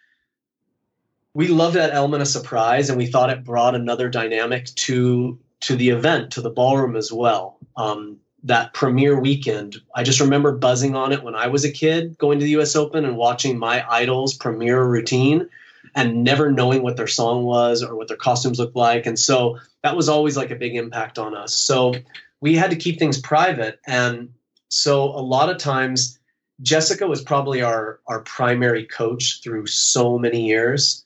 [1.34, 5.76] we loved that element of surprise and we thought it brought another dynamic to to
[5.76, 7.58] the event to the ballroom as well.
[7.76, 12.18] Um, that premiere weekend i just remember buzzing on it when i was a kid
[12.18, 15.50] going to the us open and watching my idols premiere routine
[15.96, 19.58] and never knowing what their song was or what their costumes looked like and so
[19.84, 21.94] that was always like a big impact on us so
[22.40, 24.34] we had to keep things private and
[24.70, 26.20] so a lot of times
[26.62, 31.06] jessica was probably our our primary coach through so many years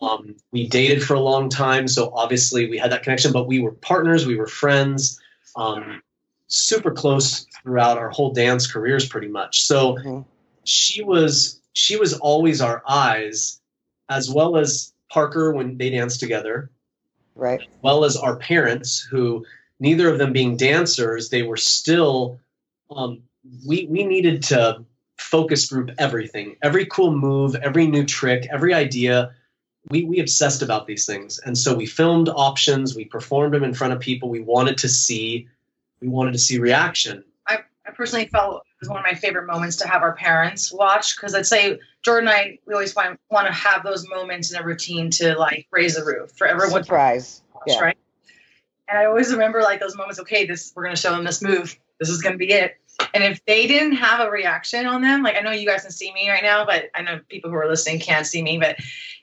[0.00, 3.32] um, we dated for a long time, so obviously we had that connection.
[3.32, 5.20] But we were partners, we were friends.
[5.54, 6.02] Um,
[6.48, 10.24] super close throughout our whole dance careers pretty much so Mhm.
[10.64, 13.60] she was she was always our eyes
[14.08, 16.70] as well as parker when they danced together
[17.34, 17.60] Right.
[17.60, 19.44] as well as our parents who
[19.80, 22.38] neither of them being dancers they were still
[22.90, 23.22] um,
[23.66, 24.84] we we needed to
[25.18, 29.32] focus group everything every cool move every new trick every idea
[29.90, 33.74] we we obsessed about these things and so we filmed options we performed them in
[33.74, 35.48] front of people we wanted to see
[36.00, 37.24] we wanted to see reaction
[37.88, 41.16] I personally felt it was one of my favorite moments to have our parents watch
[41.16, 44.60] because I'd say Jordan and I we always find, want to have those moments in
[44.60, 47.42] a routine to like raise the roof for everyone to Surprise.
[47.54, 47.80] watch, Yeah.
[47.80, 47.98] right?
[48.88, 50.18] And I always remember like those moments.
[50.20, 51.78] Okay, this we're gonna show them this move.
[52.00, 52.76] This is gonna be it.
[53.14, 55.92] And if they didn't have a reaction on them, like I know you guys can
[55.92, 58.58] see me right now, but I know people who are listening can't see me.
[58.58, 58.76] But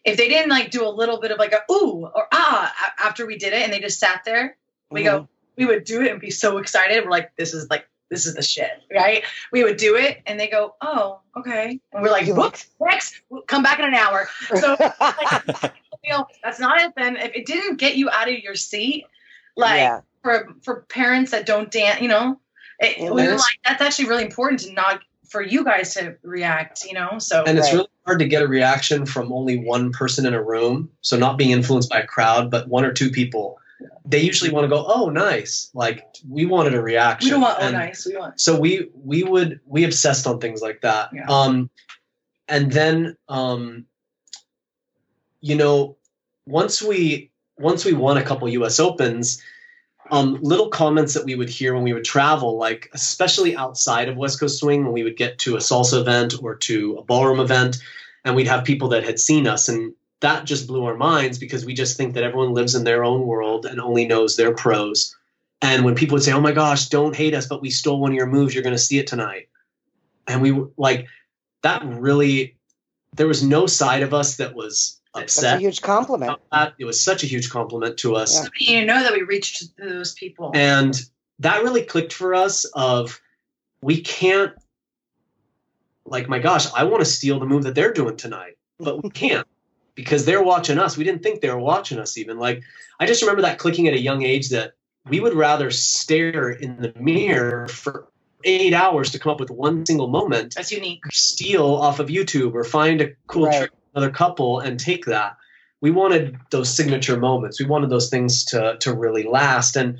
[0.06, 3.26] if they didn't like do a little bit of like a ooh or ah after
[3.26, 4.58] we did it, and they just sat there,
[4.90, 5.06] we Mhm.
[5.06, 7.04] go, we would do it and be so excited.
[7.04, 9.24] We're like, this is like this is the shit, right?
[9.52, 13.22] We would do it, and they go, oh, okay, and we're like, You book next,
[13.48, 14.28] come back in an hour.
[14.56, 14.76] So
[16.04, 16.94] you know, that's not it.
[16.96, 19.06] Then if it didn't get you out of your seat,
[19.56, 20.02] like yeah.
[20.22, 22.40] for for parents that don't dance, you know,
[22.80, 26.86] it, we were like that's actually really important to not for you guys to react,
[26.86, 27.18] you know.
[27.18, 27.74] So and it's Right.
[27.74, 31.38] really hard to get a reaction from only one person in a room so not
[31.38, 33.58] being influenced by a crowd but one or two people
[34.06, 35.70] they usually want to go oh nice.
[35.74, 37.28] Like we wanted a reaction.
[37.28, 38.40] We don't want oh And nice, we want.
[38.40, 41.10] so we we would we obsessed on things like that.
[41.14, 41.26] Yeah.
[41.28, 41.70] um
[42.48, 43.86] and then um
[45.42, 45.98] you know
[46.46, 49.42] once we once we won a couple us opens
[50.12, 54.18] um, little comments that we would hear when we would travel, like especially outside of
[54.18, 57.40] West Coast Swing, when we would get to a salsa event or to a ballroom
[57.40, 57.78] event,
[58.26, 59.94] and we'd have people that had seen us, and
[60.24, 63.22] that just blew our minds because we just think that everyone lives in their own
[63.28, 65.16] world and only knows their pros.
[65.62, 68.12] And when people would say, "Oh my gosh, don't hate us, but we stole one
[68.12, 68.54] of your moves.
[68.54, 69.48] You're going to see it tonight,"
[70.28, 71.08] and we were like,
[71.62, 72.58] that really,
[73.16, 75.44] there was no side of us that was upset.
[75.44, 76.40] That's a huge compliment.
[76.52, 76.74] that.
[76.80, 78.80] It was such a huge compliment to us Yeah.
[78.80, 80.52] you know that we reached those people.
[80.56, 81.00] and
[81.40, 83.22] that really clicked for us of
[83.82, 84.54] we can't
[86.06, 89.10] like my gosh i want to steal the move that they're doing tonight but we
[89.10, 89.48] can't
[89.96, 90.98] because they're watching us.
[90.98, 92.38] We didn't think they were watching us even.
[92.40, 92.64] Like
[93.00, 94.74] i just remember that clicking at a young age that
[95.10, 98.08] we would rather stare in the mirror for
[98.46, 101.02] eight hours to come up with one single moment That's unique.
[101.12, 103.58] steal off of youtube or find a cool Right.
[103.60, 105.38] trick another couple and take that.
[105.82, 107.60] We wanted those signature moments.
[107.60, 109.76] We wanted those things to to really last.
[109.76, 109.98] And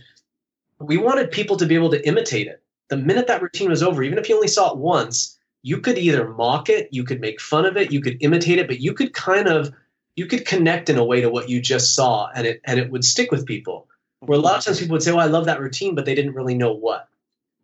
[0.80, 2.62] we wanted people to be able to imitate it.
[2.90, 5.98] The minute that routine was over even if you only saw it once you could
[5.98, 8.94] either mock it you could make fun of it you could imitate it but you
[8.94, 9.74] could kind of
[10.16, 12.92] you could connect in a way to what you just saw and it and it
[12.92, 13.88] would stick with people.
[14.20, 16.16] Where a lot of times people would say well i love that routine but they
[16.16, 17.08] didn't really know what.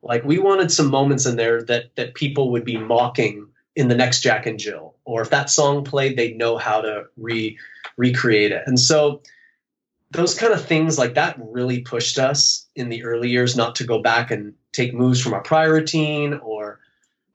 [0.01, 3.95] Like we wanted some moments in there that that people would be mocking in the
[3.95, 7.57] next jack and jill or if that song played they'd know how to re
[7.97, 8.63] recreate it.
[8.65, 9.21] And so
[10.11, 13.83] those kind of things like that really pushed us in the early years not to
[13.83, 16.79] go back and take moves from our prior routine or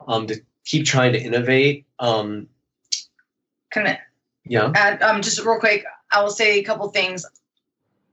[0.09, 1.87] um, to keep trying to innovate.
[1.99, 2.49] Um,
[3.87, 3.99] I
[4.45, 5.84] yeah add um just real quick?
[6.12, 7.26] I will say a couple things.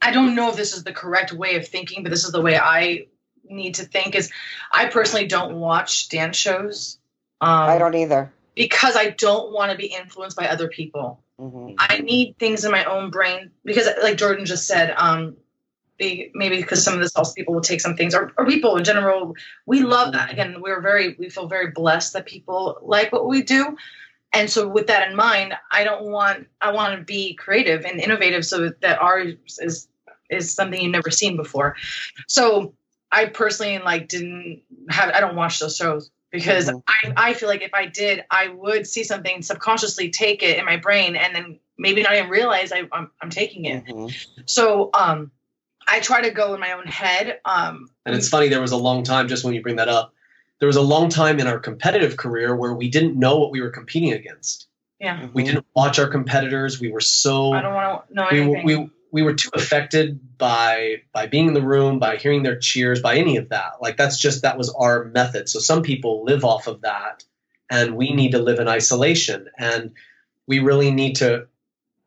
[0.02, 2.42] I don't know if this is the correct way of thinking, but this is the
[2.42, 3.06] way I
[3.48, 4.16] need to think.
[4.16, 4.32] Is
[4.72, 6.98] I personally don't watch dance shows.
[7.40, 8.32] Um, I don't either.
[8.56, 11.20] because I don't want to be influenced by other people.
[11.40, 11.76] Mhm.
[11.80, 15.38] I need things in my own brain because, like Jordan just said, um,
[15.98, 18.78] be, maybe because some of the salsa people will take some things, or, or people
[18.78, 20.32] in general, we love that.
[20.32, 23.76] Again, we're very, we feel very blessed that people like what we do,
[24.34, 28.00] and so with that in mind, I don't want, I want to be creative and
[28.00, 29.88] innovative, so that ours is
[30.30, 31.76] is something you've never seen before.
[32.28, 32.74] So
[33.12, 36.82] I personally like didn't have, I don't watch those shows because Mhm.
[36.88, 40.64] I, I feel like if I did, I would see something subconsciously take it in
[40.64, 43.84] my brain and then maybe not even realize I, I'm, I'm taking it.
[43.86, 44.16] Mhm.
[44.46, 45.32] So um,
[45.86, 47.42] I try to go in my own head.
[47.44, 50.14] Um, And it's funny, there was a long time, just when you bring that up,
[50.62, 53.62] there was a long time in our competitive career where we didn't know what we
[53.62, 54.68] were competing against.
[55.00, 55.34] yeah, mm-hmm.
[55.34, 56.80] We didn't watch our competitors.
[56.80, 58.66] We were so I don't want to know we, anything.
[58.66, 63.02] we we were too affected by by being in the room, by hearing their cheers,
[63.02, 63.82] by any of that.
[63.82, 65.50] Like that's just that was our method.
[65.50, 67.24] So some people live off of that,
[67.72, 69.50] and we need to live in isolation.
[69.58, 69.92] And
[70.48, 71.48] we really need to.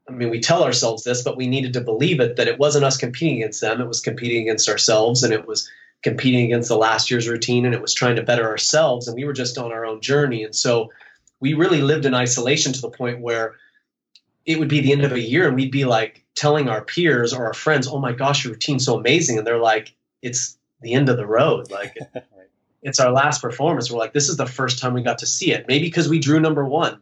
[0.08, 2.84] I mean, we tell ourselves this, but we needed to believe it that it wasn't
[2.84, 5.68] us competing against them; it was competing against ourselves, and it was
[6.04, 9.08] competing against the last year's routine, and it was trying to better ourselves.
[9.08, 10.92] And we were just on our own journey, and so
[11.40, 13.56] we really lived in isolation to the point where
[14.46, 17.32] it would be the end of a year and we'd be like telling our peers
[17.32, 20.92] or our friends, "Oh my gosh, your routine's so amazing," and they're like, "It's the
[20.92, 21.70] end of the road.
[21.70, 21.96] Like
[22.82, 23.90] it's our last performance.
[23.90, 25.66] We're like, this is the first time we got to see it.
[25.66, 27.00] Maybe because we drew number one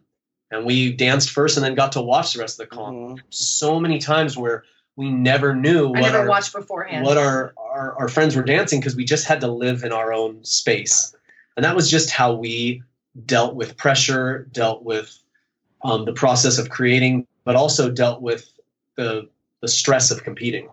[0.50, 2.96] and we danced first and then got to watch the rest of the comp.
[2.96, 3.20] Mhm.
[3.30, 4.64] So many times where
[4.97, 7.05] we never knew I what never our, watched beforehand.
[7.05, 10.12] what our, our, our friends were dancing because we just had to live in our
[10.12, 11.14] own space.
[11.57, 12.82] And that was just how we
[13.24, 15.18] dealt with pressure, dealt with
[15.84, 18.51] um, the process of creating, but also dealt with
[18.97, 19.28] the,
[19.61, 20.68] the stress of competing.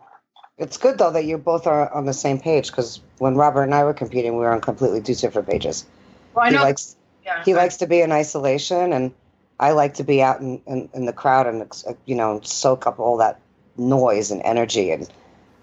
[0.57, 3.73] It's good though that you both are on the same page because when Robert and
[3.73, 5.85] I were competing, we were on completely two different pages.
[6.33, 6.63] well, I he know.
[6.63, 7.43] likes yeah.
[7.45, 9.13] he likes to be in isolation, and
[9.57, 12.87] I like to be out in, in, in the crowd and uh, you know soak
[12.87, 13.39] up all that
[13.79, 15.09] noise and energy and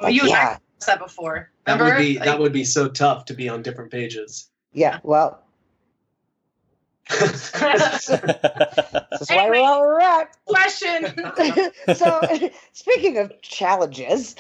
[0.01, 1.51] like, you and yeah, discussed that before.
[1.65, 4.51] That would be Like, that would be so tough to be on different pages.
[4.73, 5.01] yeah.
[5.03, 5.43] Well,
[7.21, 11.07] that's why we're all we're question.
[11.95, 12.21] so
[12.73, 14.35] speaking of challenges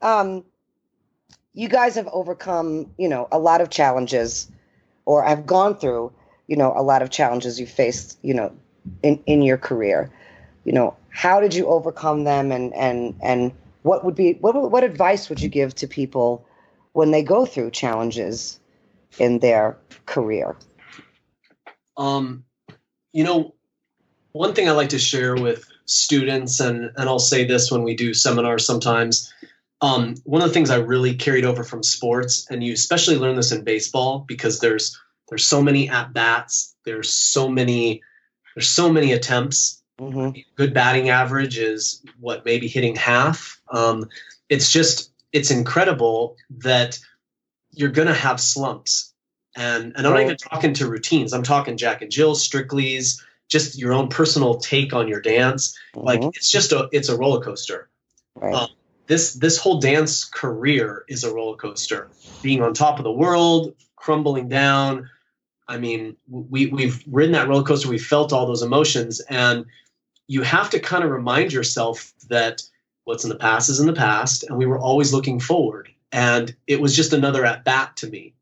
[0.00, 0.44] um,
[1.54, 4.48] you guys have overcome you know a lot of challenges
[5.06, 6.12] or have gone through
[6.46, 8.54] you know a lot of challenges you faced you know
[9.02, 10.08] in in your career
[10.64, 13.50] you know how did you overcome them and and and
[13.82, 16.46] what would be what what advice would you give to people
[16.92, 18.60] when they go through challenges
[19.18, 20.54] in their career
[21.96, 22.44] Um,
[23.12, 23.54] you know,
[24.32, 27.96] one thing I like to share with students, and and I'll say this when we
[27.96, 29.32] do seminars sometimes.
[29.80, 33.36] Um, one of the things I really carried over from sports, and you especially learn
[33.36, 34.98] this in baseball because there's
[35.28, 38.02] there's so many at bats, there's so many
[38.54, 39.82] there's so many attempts.
[39.98, 43.60] Hmm Good batting average is what maybe hitting half.
[43.70, 44.08] Um,
[44.48, 46.98] it's just it's incredible that
[47.72, 49.12] you're going to have slumps.
[49.56, 51.32] And, and I'm not even talking to routines.
[51.32, 55.78] I'm talking Jack and Jill, Strictly's, just your own personal take on your dance.
[55.94, 57.88] Like it's just a it's a roller coaster.
[58.34, 58.68] right um,
[59.06, 62.10] This this whole dance career is a roller coaster.
[62.42, 65.10] Being on top of the world, crumbling down.
[65.68, 67.88] I mean, we we've ridden that roller coaster.
[67.88, 69.66] We felt all those emotions, and
[70.28, 72.62] you have to kind of remind yourself that
[73.04, 75.88] what's in the past is in the past, and we were always looking forward.
[76.12, 78.34] And it was just another at bat to me.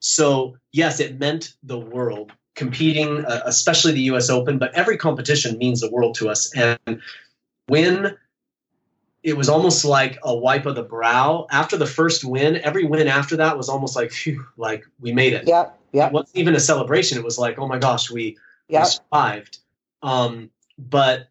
[0.00, 4.30] So yes, it meant the world competing, uh, especially the U.S.
[4.30, 6.52] Open, but every competition means the world to us.
[6.54, 7.00] And
[7.66, 8.16] when
[9.22, 13.06] it was almost like a wipe of the brow after the first win, every win
[13.06, 15.44] after that was almost like, phew, like we made it.
[15.46, 15.70] Yeah.
[15.92, 16.08] Yeah.
[16.08, 17.18] It wasn't even a celebration.
[17.18, 18.36] It was like, oh my gosh, we,
[18.68, 19.58] we survived.
[20.02, 21.28] Um, but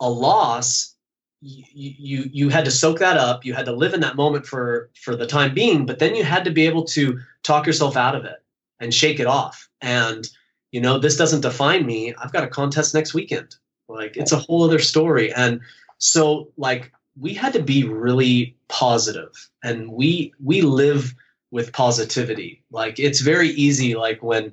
[0.00, 0.94] a loss,
[1.42, 3.44] you, you you had to soak that up.
[3.44, 5.86] You had to live in that moment for for the time being.
[5.86, 8.42] But then you had to be able to talk yourself out of it
[8.78, 9.68] and shake it off.
[9.80, 10.28] And
[10.72, 12.14] you know, this doesn't define me.
[12.14, 13.56] I've got a contest next weekend.
[13.88, 15.32] Like it's a whole other story.
[15.32, 15.60] And
[15.98, 21.14] so like we had to be really positive, and we we live
[21.50, 22.62] with positivity.
[22.70, 23.94] Like it's very easy.
[23.96, 24.52] Like when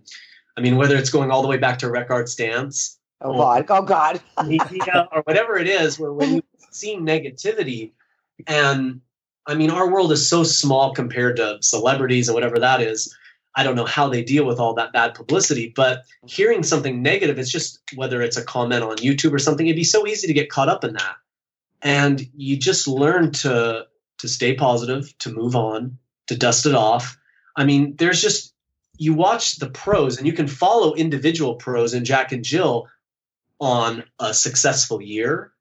[0.57, 3.81] I mean, whether it's going all the way back to Record Stance oh god oh
[3.81, 7.91] god or whatever it is, where when you see negativity,
[8.45, 9.01] and
[9.47, 13.15] I mean, our world is so small compared to celebrities and whatever that is.
[13.55, 17.39] I don't know how they deal with all that bad publicity, but hearing something negative,
[17.39, 20.33] it's just whether it's a comment on YouTube or something, it'd be so easy to
[20.33, 21.15] get caught up in that.
[21.81, 23.87] And you just learn to
[24.19, 25.97] to stay positive, to move on,
[26.27, 27.17] to dust it off.
[27.55, 28.53] I mean, there's just
[28.97, 32.87] you watch the pros and you can follow individual pros and Jack and Jill
[33.59, 35.51] on a successful year,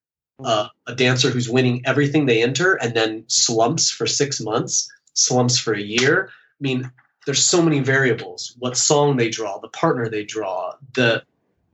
[0.44, 5.59] uh, a dancer who's winning everything they enter and then slumps for six months, slumps
[5.59, 6.28] for a year.
[6.28, 6.90] I mean,
[7.24, 8.55] there's so many variables.
[8.59, 11.22] What song they draw, the partner they draw, the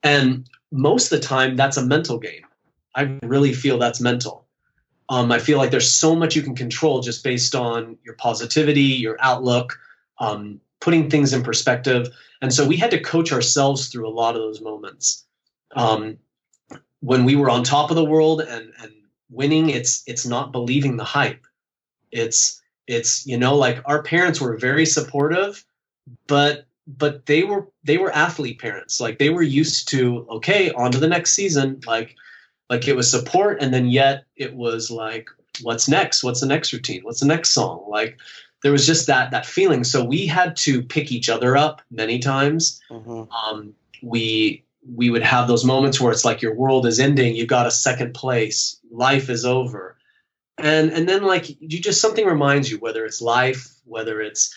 [0.02, 2.46] and most of the time that's a mental game.
[2.94, 4.46] I really feel that's mental.
[5.08, 8.82] Um, I feel like there's so much you can control just based on your positivity,
[8.82, 9.78] your outlook,
[10.18, 12.08] um, putting things in perspective.
[12.40, 15.26] And so we had to coach ourselves through a lot of those moments.
[15.74, 16.18] Um,
[17.00, 18.92] when we were on top of the world and and
[19.30, 21.46] winning, it's it's not believing the hype.
[22.10, 25.64] It's it's you know like our parents were very supportive,
[26.26, 29.00] but but they were they were athlete parents.
[29.00, 31.80] Like they were used to okay, on to the next season.
[31.86, 32.16] Like
[32.70, 35.28] like it was support, and then yet it was like
[35.62, 36.22] what's next?
[36.22, 37.02] What's the next routine?
[37.02, 37.84] What's the next song?
[37.88, 38.18] Like
[38.62, 39.84] there was just that that feeling.
[39.84, 42.80] So we had to pick each other up many times.
[42.90, 43.28] Mhm.
[43.32, 47.36] Um, we we would have those moments where it's like your world is ending.
[47.36, 48.80] You got a second place.
[48.90, 49.96] Life is over,
[50.58, 54.54] and and then like you just something reminds you whether it's life, whether it's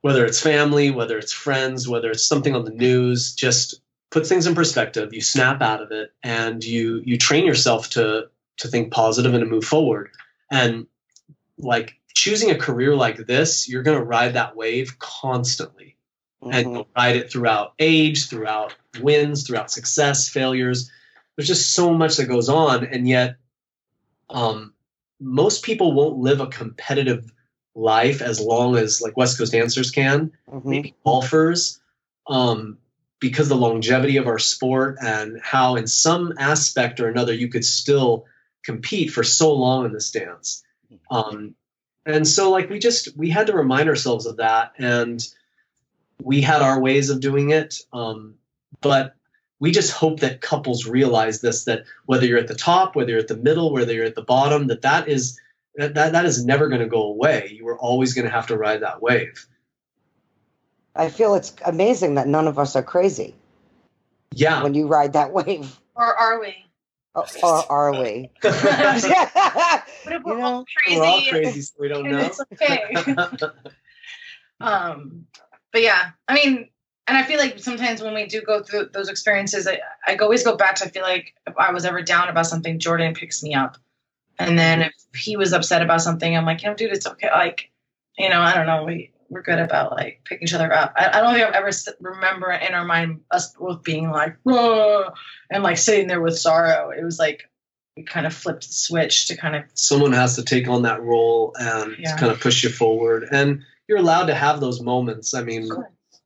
[0.00, 3.34] whether it's family, whether it's friends, whether it's something on the news.
[3.34, 5.12] Just put things in perspective.
[5.12, 9.42] You snap out of it, and you you train yourself to to think positive and
[9.42, 10.10] to move forward.
[10.50, 10.86] And
[11.58, 15.96] like choosing a career like this, you're going to ride that wave constantly.
[16.42, 16.52] Mm-hmm.
[16.52, 20.90] And you'll ride it throughout age, throughout wins, throughout success, failures.
[21.36, 22.84] There's just so much that goes on.
[22.84, 23.36] And yet,
[24.30, 24.72] um,
[25.20, 27.32] most people won't live a competitive
[27.74, 30.68] life as long as like West Coast dancers can, mm-hmm.
[30.68, 31.80] maybe golfers,
[32.28, 32.78] um,
[33.20, 37.64] because the longevity of our sport and how in some aspect or another you could
[37.64, 38.26] still
[38.64, 40.62] compete for so long in this dance.
[41.10, 41.54] Um,
[42.06, 45.26] and so like we just we had to remind ourselves of that and
[46.22, 48.34] we had our ways of doing it um,
[48.80, 49.14] but
[49.60, 53.20] we just hope that couples realize this that whether you're at the top whether you're
[53.20, 55.40] at the middle whether you're at the bottom that that is
[55.76, 58.56] that that is never going to go away you are always going to have to
[58.56, 59.46] ride that wave
[60.94, 63.34] i feel it's amazing that none of us are crazy
[64.32, 66.68] yeah when you ride that wave or are we
[67.14, 68.30] or, or are we?
[68.42, 68.54] what
[70.06, 71.00] if we're you know, all crazy?
[71.00, 72.18] We're all crazy, so we don't know.
[72.18, 72.82] It's okay.
[74.60, 75.26] um,
[75.72, 76.68] but yeah, I mean,
[77.06, 80.44] and I feel like sometimes when we do go through those experiences, I, I always
[80.44, 83.42] go back to I feel like if I was ever down about something, Jordan picks
[83.42, 83.78] me up.
[84.38, 87.28] And then if he was upset about something, I'm like, you know, dude, it's okay.
[87.30, 87.70] Like,
[88.16, 88.84] you know, I don't know.
[88.84, 90.94] We we're good about like picking each other up.
[90.96, 95.10] I, I don't think I've ever remember in our mind us both being like, Whoa,
[95.50, 96.90] and like sitting there with sorrow.
[96.90, 97.48] It was like
[97.96, 101.02] we kind of flipped the switch to kind of someone has to take on that
[101.02, 102.16] role and yeah.
[102.16, 103.28] kind of push you forward.
[103.30, 105.34] And you're allowed to have those moments.
[105.34, 105.68] I mean,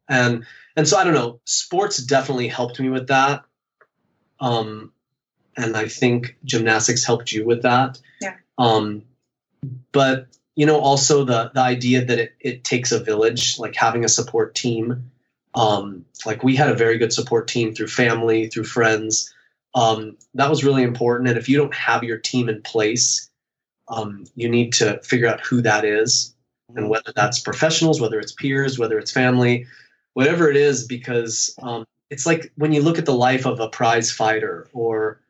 [0.08, 0.44] and
[0.76, 1.40] and so I don't know.
[1.44, 3.44] Sports definitely helped me with that.
[4.40, 4.92] Um,
[5.56, 8.00] and I think gymnastics helped you with that.
[8.20, 8.34] Yeah.
[8.58, 9.04] Um,
[9.92, 14.04] but you know, also the the idea that it, it takes a village, like having
[14.04, 15.10] a support team.
[15.54, 19.32] Um, like we had a very good support team through family, through friends.
[19.74, 21.28] Um, that was really important.
[21.28, 23.30] And if you don't have your team in place,
[23.88, 26.31] um, you need to figure out who that is
[26.76, 29.66] and whether that's professionals, whether it's peers, whether it's family,
[30.14, 33.68] whatever it is, because um, it's like when you look at the life of a
[33.68, 35.20] prize fighter or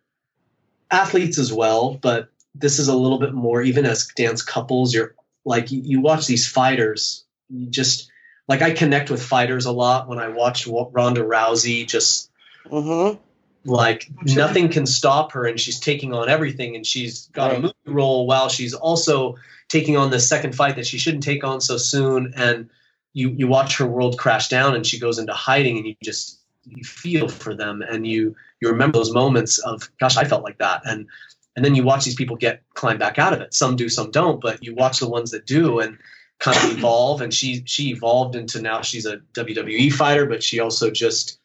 [0.91, 5.15] athletes as well, but this is a little bit more even as dance couples you're
[5.45, 8.11] like you, you watch these fighters you just
[8.49, 12.31] like i connect with fighters a lot when i watch ronda rousey just
[12.67, 13.19] mm-hmm.
[13.65, 14.37] like sure.
[14.37, 17.59] nothing can stop her and she's taking on everything and she's got right.
[17.59, 19.37] a movie role while she's also
[19.73, 22.69] taking on the second fight that she shouldn't take on so soon and
[23.15, 26.39] you you watch her world crash down and she goes into hiding and you just
[26.67, 30.59] you feel for them and you you remember those moments of gosh i felt like
[30.59, 30.83] that.
[30.85, 31.09] And
[31.57, 33.55] and then you watch these people get climb back out of it.
[33.55, 35.99] Some do some don't but you watch the ones that do and
[36.39, 37.23] kind of evolve.
[37.23, 41.39] And she she evolved into now she's a wwe fighter but she also just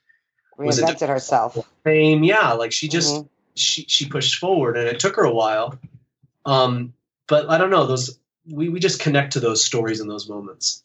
[0.59, 1.57] reinvented herself.
[1.85, 2.23] fame.
[2.23, 3.27] Yeah like she just mm-hmm.
[3.55, 5.79] she she pushed forward and it took her a while.
[6.45, 6.93] Um
[7.27, 8.19] but i don't know those
[8.49, 10.83] we, we just connect to those stories and those moments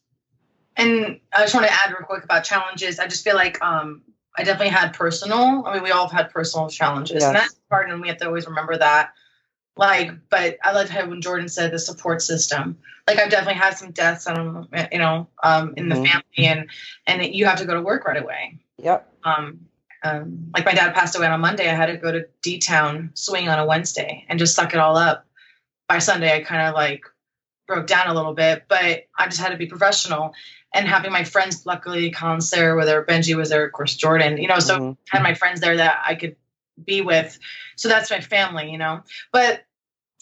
[0.76, 4.02] and i just want to add real quick about challenges i just feel like um
[4.36, 5.66] I definitely had personal.
[5.66, 7.24] I mean, we all have had personal challenges, yes.
[7.24, 9.12] and that's hard, and we have to always remember that.
[9.76, 12.78] Like, but I loved how when Jordan said the support system.
[13.06, 16.02] Like, I've definitely had some deaths, um, you know, um, in mm-hmm.
[16.02, 16.70] the family, and
[17.06, 18.58] and it, you have to go to work right away.
[18.78, 19.08] Yep.
[19.24, 19.60] Um,
[20.04, 21.68] um, like my dad passed away on a Monday.
[21.68, 24.80] I had to go to D Town swing on a Wednesday and just suck it
[24.80, 25.26] all up.
[25.88, 27.04] By Sunday, I kind of like
[27.66, 30.34] broke down a little bit, but I just had to be professional
[30.74, 34.48] and having my friends, luckily, Colin's there, whether Benji was there, of course, Jordan, you
[34.48, 34.92] know, so mm-hmm.
[35.08, 36.36] Had my friends there that I could
[36.82, 37.38] be with.
[37.76, 39.02] So that's my family, you know.
[39.32, 39.64] But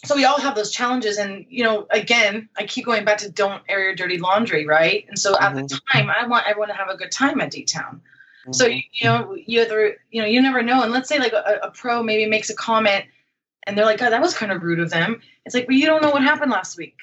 [0.03, 1.17] so we all have those challenges.
[1.17, 5.05] And, you know, again, I keep going back to don't air your dirty laundry, right?
[5.07, 5.43] And so mm-hmm.
[5.43, 5.97] at the mm-hmm.
[5.97, 8.01] time, I want everyone to have a good time at D Town.
[8.41, 8.53] Mm-hmm.
[8.53, 10.83] So, you know, you either, you know, you never know.
[10.83, 13.05] And let's say like a, a pro maybe makes a comment
[13.65, 15.21] and they're like, God, that was kind of rude of them.
[15.45, 16.99] It's like, well, you don't know what happened last week.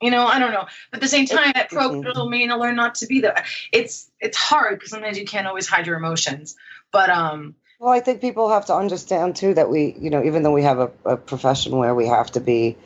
[0.00, 0.66] You know, I don't know.
[0.90, 3.44] But at the same time, that pro doesn't mean to learn not to be there.
[3.70, 6.56] It's it's hard because sometimes you can't always hide your emotions.
[6.90, 10.42] But um well, I think people have to understand too that we, you know, even
[10.42, 12.76] though we have a, a profession where we have to be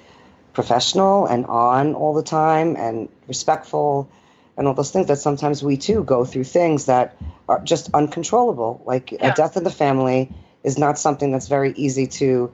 [0.53, 4.09] professional and on all the time and respectful
[4.57, 7.17] and all those things, that sometimes we too go through things that
[7.49, 8.83] are just uncontrollable.
[8.87, 9.33] Like yeah.
[9.33, 10.33] a death in the family
[10.63, 12.53] is not something that's very easy to,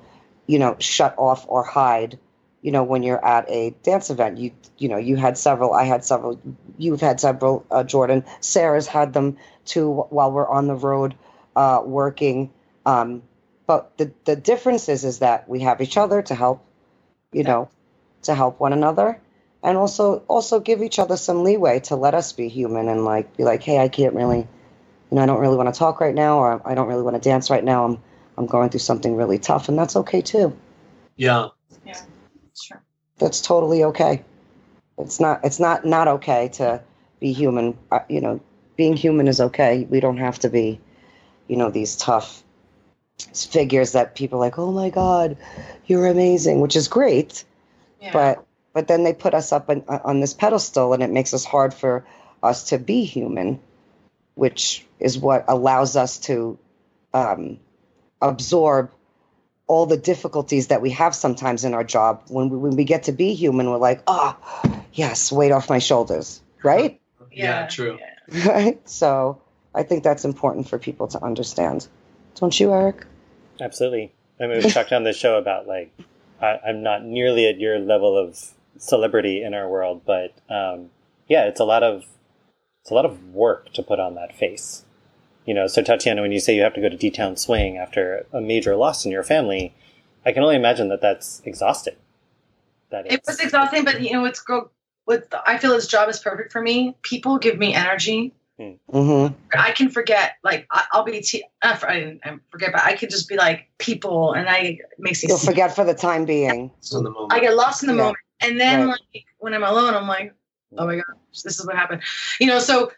[0.50, 2.18] you know, shut off or hide
[2.62, 4.38] you know when you're at a dance event.
[4.38, 6.40] You you know you had several i had several
[6.76, 8.24] you've had several uh, jordan.
[8.40, 11.14] Sarah's had them too while we're on the road
[11.54, 12.50] uh, working.
[12.84, 13.22] Um,
[13.66, 16.64] but the the difference is is that we have each other to help
[17.32, 17.68] you know
[18.22, 19.20] to help one another
[19.62, 23.36] and also also give each other some leeway to let us be human and like
[23.36, 24.46] be like hey i can't really you
[25.12, 27.28] know i don't really want to talk right now or i don't really want to
[27.28, 27.84] dance right now.
[27.84, 28.02] I'm
[28.40, 30.56] i'm going through something really tough and that's okay too
[31.16, 31.48] yeah
[31.86, 32.00] yeah
[32.60, 32.82] Sure.
[33.18, 34.24] That's totally okay.
[34.98, 35.44] It's not.
[35.44, 36.82] It's not not okay to
[37.20, 37.76] be human.
[37.90, 38.40] Uh, you know,
[38.76, 39.86] being human is okay.
[39.88, 40.80] We don't have to be,
[41.48, 42.42] you know, these tough
[43.34, 44.58] figures that people are like.
[44.58, 45.36] Oh my God,
[45.86, 47.44] you're amazing, which is great.
[48.00, 48.12] Yeah.
[48.12, 51.44] But but then they put us up on, on this pedestal, and it makes us
[51.44, 52.06] hard for
[52.42, 53.60] us to be human,
[54.34, 56.58] which is what allows us to
[57.14, 57.58] um,
[58.20, 58.90] absorb
[59.66, 62.22] all the difficulties that we have sometimes in our job.
[62.28, 64.36] When we, when we get to be human, we're like, oh,
[64.92, 67.00] yes, weight off my shoulders, right?
[67.32, 67.98] Yeah, true.
[68.32, 68.48] yeah.
[68.52, 68.88] right.
[68.88, 69.40] So
[69.74, 71.86] I think that's important for people to understand.
[72.34, 73.06] Don't you, Eric?
[73.60, 74.12] Absolutely.
[74.40, 75.92] I mean, we've talked on the show about like
[76.40, 80.90] I, I'm not nearly at your level of celebrity in our world, but um,
[81.28, 82.04] yeah, it's a lot of
[82.82, 84.84] it's a lot of work to put on that face.
[85.50, 87.76] You know, so Tatiana, when you say you have to go to D Town Swing
[87.76, 89.74] after a major loss in your family,
[90.24, 91.96] I can only imagine that that's exhausting.
[92.90, 94.70] That It it's- was exhausting, but you know, it's go.
[95.06, 96.94] What I feel this job is perfect for me.
[97.02, 98.32] People give me energy.
[98.60, 99.34] Mm-hmm.
[99.58, 100.34] I can forget.
[100.44, 101.20] Like I, I'll be.
[101.20, 102.18] T- uh, I
[102.52, 105.30] forget, but I could just be like people, and I makes me.
[105.30, 106.70] You'll forget for the time being.
[106.92, 107.32] In the moment.
[107.32, 108.02] I get lost in the Yeah.
[108.02, 109.00] moment, and then Right.
[109.14, 110.32] like when I'm alone, I'm like,
[110.78, 112.02] oh my gosh, this is what happened.
[112.38, 112.92] You know, so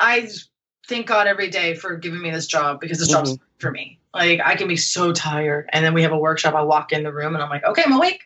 [0.00, 0.28] I
[0.88, 3.98] thank God every day for giving me this job because this job's for me.
[4.12, 6.54] Like I can be so tired, and then we have a workshop.
[6.54, 8.22] I walk in the room, and I'm like, okay, I'm awake.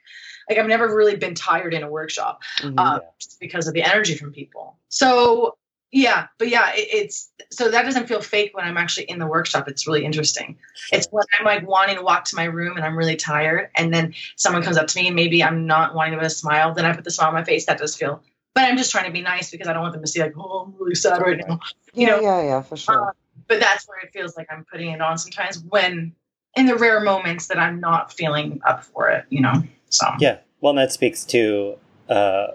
[0.48, 2.74] Like I've never really been tired in a workshop Mhm.
[2.78, 4.76] uh, just because of the energy from people.
[4.88, 5.56] So
[5.90, 9.26] yeah, but yeah, it, it's so that doesn't feel fake when I'm actually in the
[9.26, 9.68] workshop.
[9.68, 10.58] It's really interesting.
[10.92, 13.92] It's when I'm like wanting to walk to my room and I'm really tired, and
[13.92, 16.74] then someone comes up to me and maybe I'm not wanting to put a smile.
[16.74, 17.66] Then I put the smile on my face.
[17.66, 18.22] That does feel.
[18.58, 20.36] But I'm just trying to be nice because I don't want them to see like,
[20.36, 21.60] oh, I'm really sad right now.
[21.94, 23.10] You yeah, know, yeah, yeah, for sure.
[23.10, 23.12] uh,
[23.46, 26.12] but that's where it feels like I'm putting it on sometimes when
[26.56, 29.26] in the rare moments that I'm not feeling up for it.
[29.30, 30.38] You know, so Yeah.
[30.60, 31.76] Well, and that speaks to,
[32.08, 32.48] uh,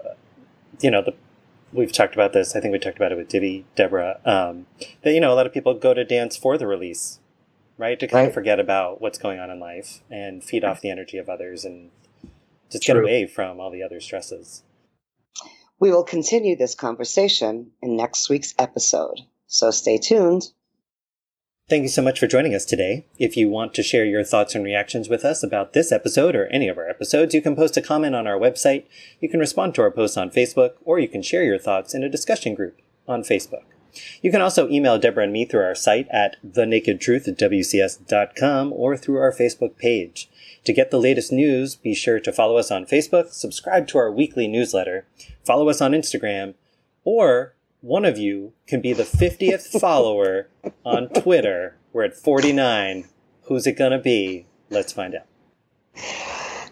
[0.82, 1.14] you know, the
[1.72, 2.54] we've talked about this.
[2.54, 4.20] I think we talked about it with Divi, Deborah.
[4.26, 4.66] Um,
[5.04, 7.18] that you know, a lot of people go to dance for the release,
[7.78, 7.98] right?
[7.98, 11.16] To kind of forget about what's going on in life and feed off the energy
[11.16, 11.92] of others and
[12.70, 14.64] just get away from all the other stresses.
[15.84, 19.20] We will continue this conversation in next week's episode.
[19.46, 20.48] So stay tuned.
[21.68, 23.04] Thank you so much for joining us today.
[23.18, 26.46] If you want to share your thoughts and reactions with us about this episode or
[26.46, 28.86] any of our episodes, you can post a comment on our website,
[29.20, 32.02] you can respond to our posts on Facebook, or you can share your thoughts in
[32.02, 33.64] a discussion group on Facebook.
[34.22, 39.32] You can also email Deborah and me through our site at thenakedtruth@wcs.com or through our
[39.32, 40.30] Facebook page.
[40.64, 44.10] To get the latest news, be sure to follow us on Facebook, subscribe to our
[44.10, 45.06] weekly newsletter,
[45.44, 46.54] follow us on Instagram,
[47.04, 50.48] or one of you can be the 50th follower
[50.84, 51.76] on Twitter.
[51.92, 53.04] We're at 49.
[53.42, 54.46] Who's it gonna be?
[54.70, 55.26] Let's find out.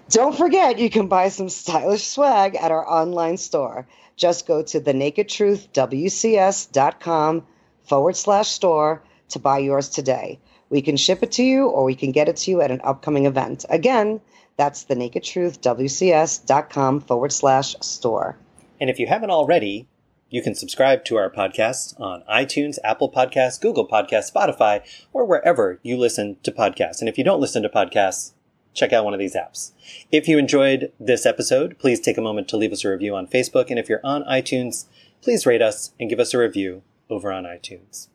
[0.08, 3.86] Don't forget, you can buy some stylish swag at our online store.
[4.16, 7.46] Just go to thenakedtruthwcs.com
[7.84, 10.40] forward slash store to buy yours today.
[10.72, 12.80] We can ship it to you or we can get it to you at an
[12.82, 13.66] upcoming event.
[13.68, 14.22] Again,
[14.56, 18.38] that's thenakedtruthwcs.com forward slash store.
[18.80, 19.86] And if you haven't already,
[20.30, 24.80] you can subscribe to our podcast on iTunes, Apple Podcasts, Google Podcasts, Spotify,
[25.12, 27.00] or wherever you listen to podcasts.
[27.00, 28.32] And if you don't listen to podcasts,
[28.72, 29.72] check out one of these apps.
[30.10, 33.26] If you enjoyed this episode, please take a moment to leave us a review on
[33.26, 33.68] Facebook.
[33.68, 34.86] And if you're on iTunes,
[35.20, 36.80] please rate us and give us a review
[37.10, 38.08] over on iTunes.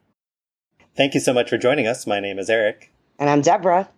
[0.97, 2.07] Thank you so much for joining us.
[2.07, 2.91] My name is Eric.
[3.19, 3.89] And I'm Deborah.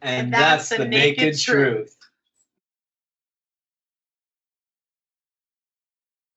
[0.00, 1.96] and, And that's, that's the the naked, naked truth.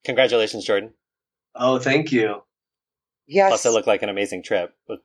[0.05, 0.93] Congratulations, Jordan.
[1.55, 2.41] Oh, thank you.
[3.27, 3.49] Yes.
[3.49, 4.99] Plus, it looked like an amazing trip, with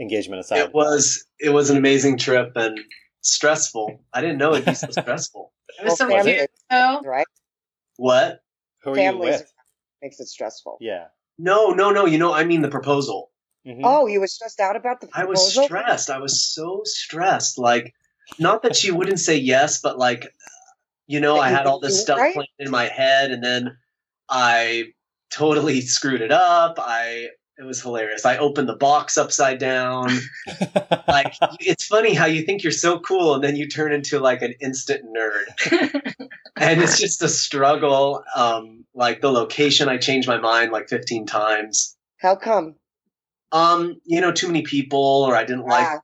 [0.00, 0.58] engagement aside.
[0.58, 2.78] It was it was an amazing trip and
[3.20, 4.02] stressful.
[4.12, 5.52] I didn't know it'd be so stressful.
[5.78, 6.50] it was so Well, family- cute.
[6.68, 7.00] though.
[7.04, 7.26] right?
[7.96, 8.40] What?
[8.82, 9.52] Who are you with?
[10.02, 10.78] makes it stressful.
[10.80, 11.06] Yeah.
[11.38, 12.06] No, no, no.
[12.06, 13.29] You know, I mean the proposal.
[13.66, 13.80] Mhm.
[13.84, 15.28] Oh, you were stressed out about the proposal?
[15.28, 16.10] I was stressed.
[16.10, 17.58] I was so stressed.
[17.58, 17.94] Like,
[18.38, 20.26] not that she wouldn't say yes, but like,
[21.06, 22.32] you know, That I had all this stuff right?
[22.32, 23.76] planned in my head, and then
[24.28, 24.92] I
[25.30, 26.76] totally screwed it up.
[26.78, 27.28] I
[27.58, 28.24] it was hilarious.
[28.24, 30.08] I opened the box upside down.
[31.06, 34.40] like, it's funny how you think you're so cool, and then you turn into like
[34.40, 36.14] an instant nerd.
[36.56, 38.24] and it's just a struggle.
[38.34, 41.98] Um, like the location, I changed my mind like 15 times.
[42.16, 42.76] How come?
[43.52, 46.00] Um, you know, too many people, or I didn't like Ah,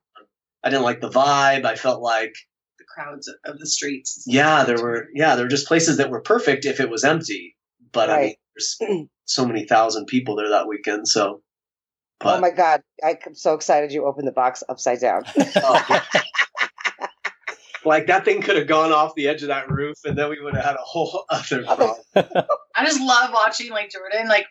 [0.64, 1.64] I didn't like the vibe.
[1.64, 2.34] I felt like
[2.78, 4.24] the crowds of the streets.
[4.26, 7.56] yeah, there were yeah, there were just places that were perfect if it was empty.
[7.92, 11.06] But I mean, there's so many thousand people there that weekend.
[11.08, 11.42] So,
[12.18, 12.82] but oh my God.
[13.04, 15.22] I'm so excited you opened the box upside down.
[15.56, 16.00] oh,
[17.84, 20.40] like that thing could have gone off the edge of that roof, and then we
[20.40, 21.94] would have had a whole other problem.
[22.16, 24.28] I just love watching like Jordan.
[24.28, 24.46] Like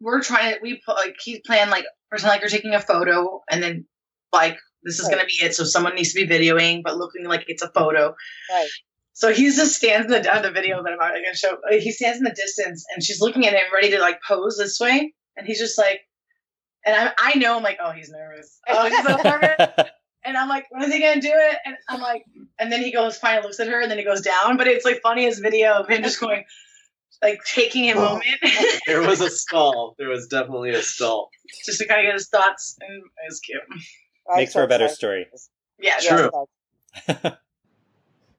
[0.00, 3.42] we're trying to we put like he's playing like pretend like you're taking a photo,
[3.50, 3.86] and then
[4.32, 5.16] like this is Right.
[5.16, 5.54] gonna be it.
[5.54, 8.14] So someone needs to be videoing, but looking like it's a photo.
[8.50, 8.68] Right.
[9.14, 11.54] So he just stands in the, on the video that I'm not gonna show.
[11.54, 14.56] uh, He stands in the distance, and she's looking at him, ready to like pose
[14.58, 16.00] this way, and he's just like,
[16.84, 18.58] and I, I know I'm like, oh, he's nervous.
[18.68, 19.56] Oh, he's so nervous.
[20.24, 21.56] And I'm like, when is he gonna do it?
[21.64, 22.24] And I'm like,
[22.58, 24.56] and then he goes, finally looks at her, and then he goes down.
[24.56, 26.42] But it's like funniest video of him just going,
[27.22, 28.00] like taking a Oh.
[28.14, 28.24] moment,
[28.86, 29.94] there was a stall.
[29.98, 31.30] There was definitely a stall.
[31.64, 33.60] just to kind of get his thoughts, and it was cute.
[34.34, 35.26] Makes for a better story.
[35.78, 36.30] Yeah, True.
[37.08, 37.32] Yes,